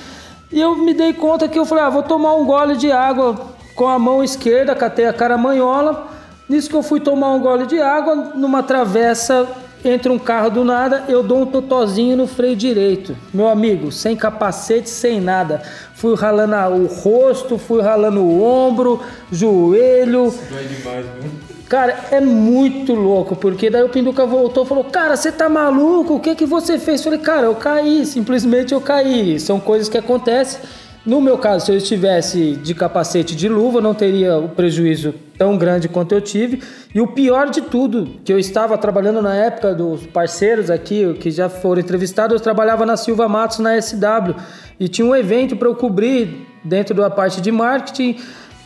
[0.50, 3.56] E eu me dei conta que eu falei, ah, vou tomar um gole de água
[3.78, 6.08] com a mão esquerda, catei a caramanhola.
[6.48, 9.46] Nisso que eu fui tomar um gole de água, numa travessa
[9.84, 13.16] entre um carro do nada, eu dou um totozinho no freio direito.
[13.32, 15.62] Meu amigo, sem capacete, sem nada.
[15.94, 19.00] Fui ralando o rosto, fui ralando o ombro,
[19.30, 20.34] joelho.
[20.50, 21.30] Dói demais, viu?
[21.68, 26.14] Cara, é muito louco, porque daí o Pinduca voltou e falou: Cara, você tá maluco?
[26.14, 27.00] O que que você fez?
[27.00, 29.38] Eu falei: Cara, eu caí, simplesmente eu caí.
[29.38, 30.60] São coisas que acontecem.
[31.06, 35.56] No meu caso, se eu estivesse de capacete de luva, não teria o prejuízo tão
[35.56, 36.62] grande quanto eu tive.
[36.94, 41.30] E o pior de tudo, que eu estava trabalhando na época dos parceiros aqui, que
[41.30, 44.34] já foram entrevistados, eu trabalhava na Silva Matos, na SW.
[44.78, 48.16] E tinha um evento para eu cobrir dentro da parte de marketing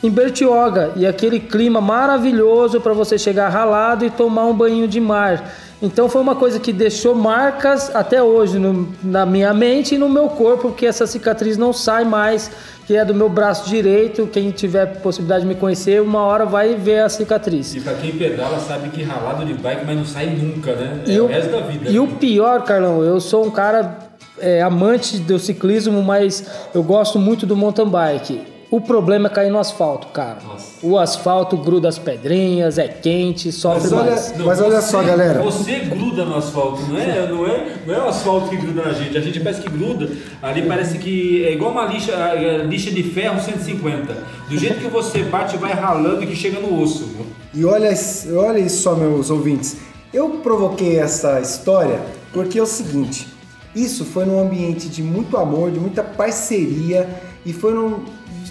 [0.03, 5.01] em Bertioga e aquele clima maravilhoso para você chegar ralado e tomar um banho de
[5.01, 5.55] mar.
[5.83, 10.09] Então foi uma coisa que deixou marcas até hoje no- na minha mente e no
[10.09, 12.51] meu corpo, porque essa cicatriz não sai mais,
[12.87, 14.29] que é do meu braço direito.
[14.29, 17.75] Quem tiver possibilidade de me conhecer, uma hora vai ver a cicatriz.
[17.75, 21.01] E pra quem pedala sabe que ralado de bike, mas não sai nunca, né?
[21.05, 21.91] É E o o, resto da vida.
[21.91, 23.99] e o pior, Carlão, eu sou um cara
[24.39, 28.52] é, amante do ciclismo, mas eu gosto muito do mountain bike.
[28.73, 30.39] O problema é cair no asfalto, cara.
[30.43, 30.67] Nossa.
[30.83, 34.35] O asfalto gruda as pedrinhas, é quente, sofre Mas olha- mais.
[34.39, 35.43] Mas olha só, galera.
[35.43, 38.93] Você gruda no asfalto, não é, não é, não é o asfalto que gruda na
[38.95, 39.15] gente.
[39.19, 40.09] A gente parece que gruda.
[40.43, 44.17] Ali parece que é igual uma lixa, é, lixa de ferro 150.
[44.49, 47.11] Do jeito que você bate, vai ralando que chega no osso.
[47.53, 47.91] E olha,
[48.35, 49.77] olha isso só, meus ouvintes.
[50.15, 52.01] Eu provoquei essa história
[52.33, 53.29] porque é o seguinte:
[53.77, 57.07] isso foi num ambiente de muito amor, de muita parceria
[57.45, 58.01] e foi num-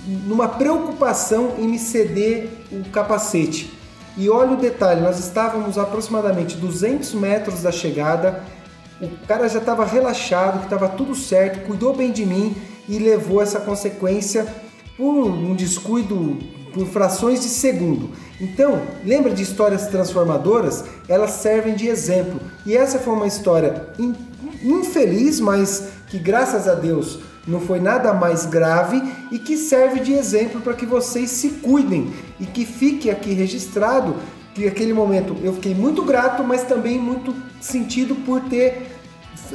[0.05, 3.71] numa preocupação em me ceder o capacete.
[4.17, 8.43] E olha o detalhe: nós estávamos aproximadamente 200 metros da chegada.
[9.01, 12.55] O cara já estava relaxado, que estava tudo certo, cuidou bem de mim
[12.87, 14.45] e levou essa consequência
[14.95, 16.37] por um descuido
[16.73, 18.11] por frações de segundo.
[18.39, 20.85] Então, lembra de histórias transformadoras?
[21.07, 22.39] Elas servem de exemplo.
[22.65, 24.15] E essa foi uma história in-
[24.63, 30.13] infeliz, mas que graças a Deus não foi nada mais grave e que serve de
[30.13, 34.15] exemplo para que vocês se cuidem e que fique aqui registrado
[34.53, 38.91] que aquele momento eu fiquei muito grato, mas também muito sentido por ter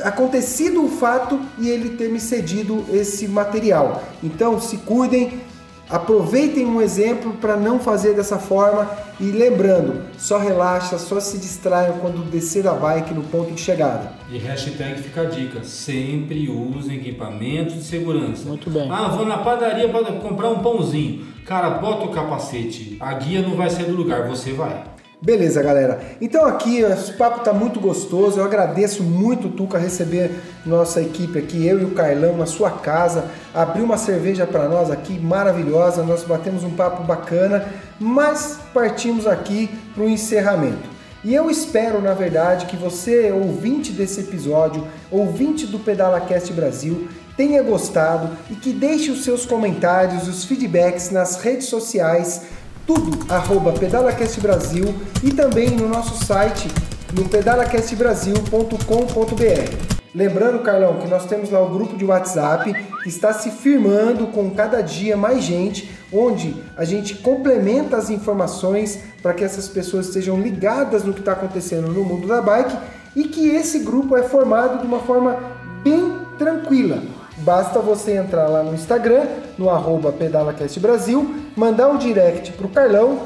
[0.02, 4.02] acontecido o fato e ele ter me cedido esse material.
[4.22, 5.40] Então, se cuidem,
[5.88, 11.98] aproveitem um exemplo para não fazer dessa forma e lembrando, só relaxa, só se distraiam
[11.98, 14.12] quando descer a bike no ponto de chegada.
[14.30, 18.46] E hashtag fica a dica, sempre usem equipamentos de segurança.
[18.48, 18.90] Muito bem.
[18.90, 21.24] Ah, vou na padaria para comprar um pãozinho.
[21.44, 22.96] Cara, bota o capacete.
[22.98, 24.95] A guia não vai sair do lugar, você vai.
[25.20, 25.98] Beleza, galera.
[26.20, 28.38] Então aqui esse papo tá muito gostoso.
[28.38, 30.30] Eu agradeço muito, Tuca, receber
[30.64, 33.24] nossa equipe aqui, eu e o Carlão, na sua casa.
[33.54, 36.02] Abriu uma cerveja para nós aqui, maravilhosa.
[36.02, 37.66] Nós batemos um papo bacana,
[37.98, 40.96] mas partimos aqui para o encerramento.
[41.24, 47.62] E eu espero, na verdade, que você, ouvinte desse episódio, ouvinte do PedalaCast Brasil, tenha
[47.62, 52.42] gostado e que deixe os seus comentários, os feedbacks nas redes sociais,
[52.86, 56.68] tudo arroba PedalaCast Brasil e também no nosso site
[57.12, 59.96] no pedalacastbrasil.com.br.
[60.14, 62.72] Lembrando, Carlão, que nós temos lá o grupo de WhatsApp
[63.02, 69.00] que está se firmando com cada dia mais gente, onde a gente complementa as informações
[69.22, 72.76] para que essas pessoas estejam ligadas no que está acontecendo no mundo da bike
[73.14, 75.38] e que esse grupo é formado de uma forma
[75.82, 77.02] bem tranquila.
[77.38, 79.26] Basta você entrar lá no Instagram,
[79.58, 83.20] no arroba PedalaCastBrasil, mandar um direct para o Carlão,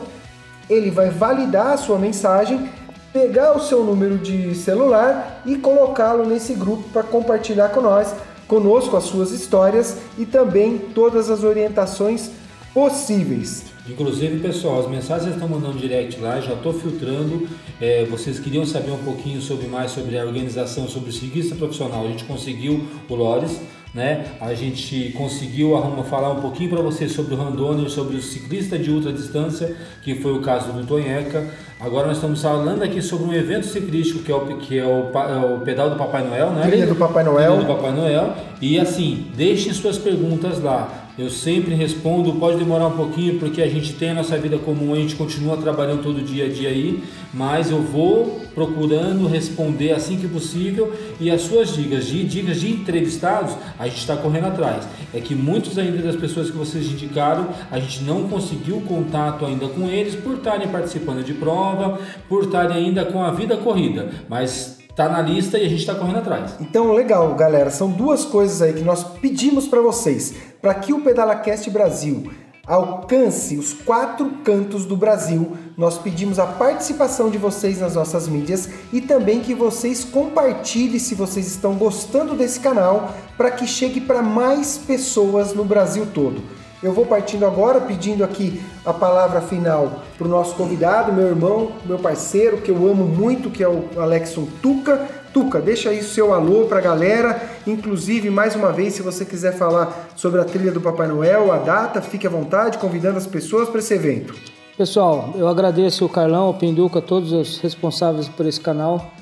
[0.68, 2.68] ele vai validar a sua mensagem,
[3.12, 8.14] pegar o seu número de celular e colocá-lo nesse grupo para compartilhar com nós,
[8.46, 12.30] conosco as suas histórias e também todas as orientações
[12.72, 13.64] possíveis.
[13.88, 17.48] Inclusive, pessoal, as mensagens estão mandando direct lá, já estou filtrando.
[17.80, 22.04] É, vocês queriam saber um pouquinho sobre mais sobre a organização, sobre o ciclista profissional.
[22.04, 23.60] A gente conseguiu o Lores,
[23.94, 24.26] né?
[24.40, 28.78] A gente conseguiu arrumar, falar um pouquinho para vocês sobre o Randonner, sobre o ciclista
[28.78, 31.46] de ultra distância, que foi o caso do Tonheca.
[31.80, 35.10] Agora nós estamos falando aqui sobre um evento ciclístico que é o, que é o,
[35.12, 36.66] é o pedal do Papai Noel, né?
[36.66, 37.52] Trilha do Papai Noel.
[37.52, 38.34] Trilha do Papai Noel.
[38.60, 40.99] E assim, deixem suas perguntas lá.
[41.20, 44.94] Eu sempre respondo, pode demorar um pouquinho porque a gente tem a nossa vida comum,
[44.94, 47.04] a gente continua trabalhando todo dia a dia aí,
[47.34, 52.72] mas eu vou procurando responder assim que possível e as suas dicas de dicas de
[52.72, 54.88] entrevistados, a gente está correndo atrás.
[55.12, 59.68] É que muitos ainda das pessoas que vocês indicaram, a gente não conseguiu contato ainda
[59.68, 62.00] com eles por estarem participando de prova,
[62.30, 65.94] por estarem ainda com a vida corrida, mas tá na lista e a gente está
[65.94, 66.54] correndo atrás.
[66.60, 67.70] Então, legal, galera.
[67.70, 70.34] São duas coisas aí que nós pedimos para vocês.
[70.60, 72.30] Para que o PedalaCast Brasil
[72.66, 78.68] alcance os quatro cantos do Brasil, nós pedimos a participação de vocês nas nossas mídias
[78.92, 84.22] e também que vocês compartilhem se vocês estão gostando desse canal para que chegue para
[84.22, 86.59] mais pessoas no Brasil todo.
[86.82, 91.72] Eu vou partindo agora, pedindo aqui a palavra final para o nosso convidado, meu irmão,
[91.84, 95.06] meu parceiro, que eu amo muito, que é o Alexson Tuca.
[95.30, 97.50] Tuca, deixa aí o seu alô para a galera.
[97.66, 101.58] Inclusive, mais uma vez, se você quiser falar sobre a trilha do Papai Noel, a
[101.58, 104.34] data, fique à vontade, convidando as pessoas para esse evento.
[104.78, 109.12] Pessoal, eu agradeço o Carlão, o Pinduca, todos os responsáveis por esse canal.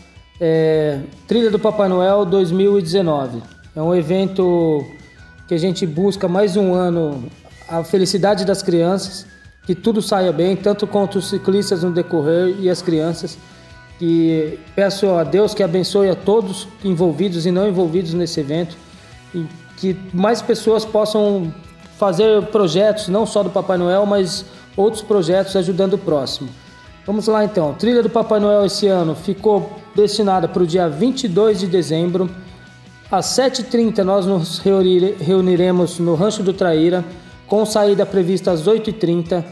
[0.41, 3.43] É, Trilha do Papai Noel 2019.
[3.75, 4.85] É um evento
[5.49, 7.25] que a gente busca mais um ano
[7.69, 9.27] a felicidade das crianças,
[9.65, 13.37] que tudo saia bem, tanto quanto os ciclistas no decorrer e as crianças.
[14.01, 18.77] E peço a Deus que abençoe a todos envolvidos e não envolvidos nesse evento
[19.35, 19.45] e
[19.77, 21.53] que mais pessoas possam
[21.99, 24.45] fazer projetos, não só do Papai Noel, mas
[24.77, 26.49] outros projetos ajudando o próximo.
[27.05, 27.75] Vamos lá então.
[27.75, 32.31] Trilha do Papai Noel esse ano ficou destinada para o dia 22 de dezembro.
[33.11, 37.05] Às 7h30 nós nos reunire- reuniremos no Rancho do Traíra
[37.49, 39.45] com saída prevista às 8h30.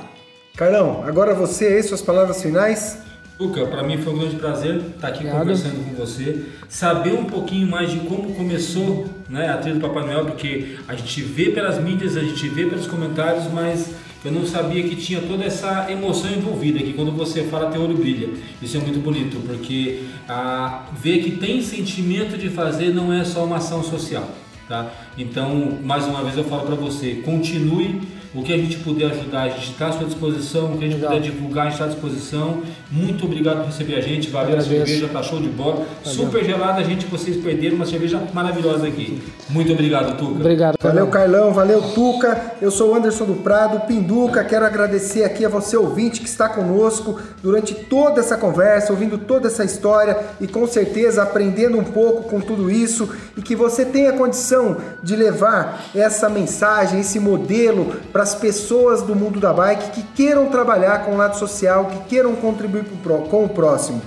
[0.56, 2.96] Carlão, agora você aí, suas palavras finais.
[3.38, 5.40] Luca, para mim foi um grande prazer estar aqui Obrigado.
[5.40, 10.06] conversando com você, saber um pouquinho mais de como começou né, a trilha do Papai
[10.06, 13.90] Noel, porque a gente vê pelas mídias, a gente vê pelos comentários, mas
[14.24, 17.98] eu não sabia que tinha toda essa emoção envolvida, que quando você fala teu olho
[17.98, 18.30] brilha.
[18.62, 23.44] Isso é muito bonito, porque a, ver que tem sentimento de fazer não é só
[23.44, 24.28] uma ação social.
[24.66, 24.90] Tá?
[25.16, 28.00] Então, mais uma vez eu falo para você, continue
[28.34, 30.72] o que a gente puder ajudar, a gente está à sua disposição.
[30.72, 31.10] O que a gente Legal.
[31.10, 32.62] puder divulgar, a gente está à disposição.
[32.90, 34.28] Muito obrigado por receber a gente.
[34.30, 35.86] Valeu a cerveja, tá show de bola.
[36.04, 36.24] Valeu.
[36.24, 39.22] Super gelada, a gente, vocês perderam uma cerveja maravilhosa aqui.
[39.48, 40.40] Muito obrigado, Tuca.
[40.40, 40.76] Obrigado.
[40.80, 41.52] Valeu, Carlão.
[41.52, 42.54] Valeu, Tuca.
[42.60, 44.44] Eu sou o Anderson do Prado, Pinduca.
[44.44, 49.48] Quero agradecer aqui a você, ouvinte, que está conosco durante toda essa conversa, ouvindo toda
[49.48, 54.12] essa história e com certeza aprendendo um pouco com tudo isso e que você tenha
[54.12, 60.02] condição de levar essa mensagem, esse modelo para as pessoas do mundo da bike que
[60.02, 62.84] queiram trabalhar com o lado social, que queiram contribuir
[63.30, 64.02] com o próximo.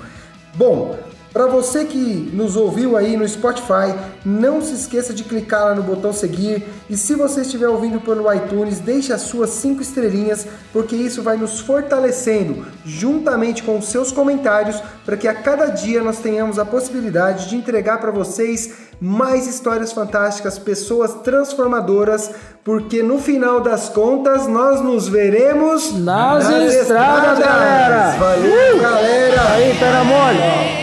[0.56, 0.98] Bom,
[1.32, 3.94] para você que nos ouviu aí no Spotify,
[4.26, 8.32] não se esqueça de clicar lá no botão seguir e se você estiver ouvindo pelo
[8.34, 14.12] iTunes, deixe as suas cinco estrelinhas, porque isso vai nos fortalecendo juntamente com os seus
[14.12, 19.48] comentários para que a cada dia nós tenhamos a possibilidade de entregar para vocês mais
[19.48, 22.32] histórias fantásticas, pessoas transformadoras,
[22.64, 28.18] porque no final das contas nós nos veremos nas, nas estradas, estradas, galera.
[28.18, 28.82] Valeu, uh!
[28.82, 29.52] galera.
[29.54, 30.79] Aí, pera mole.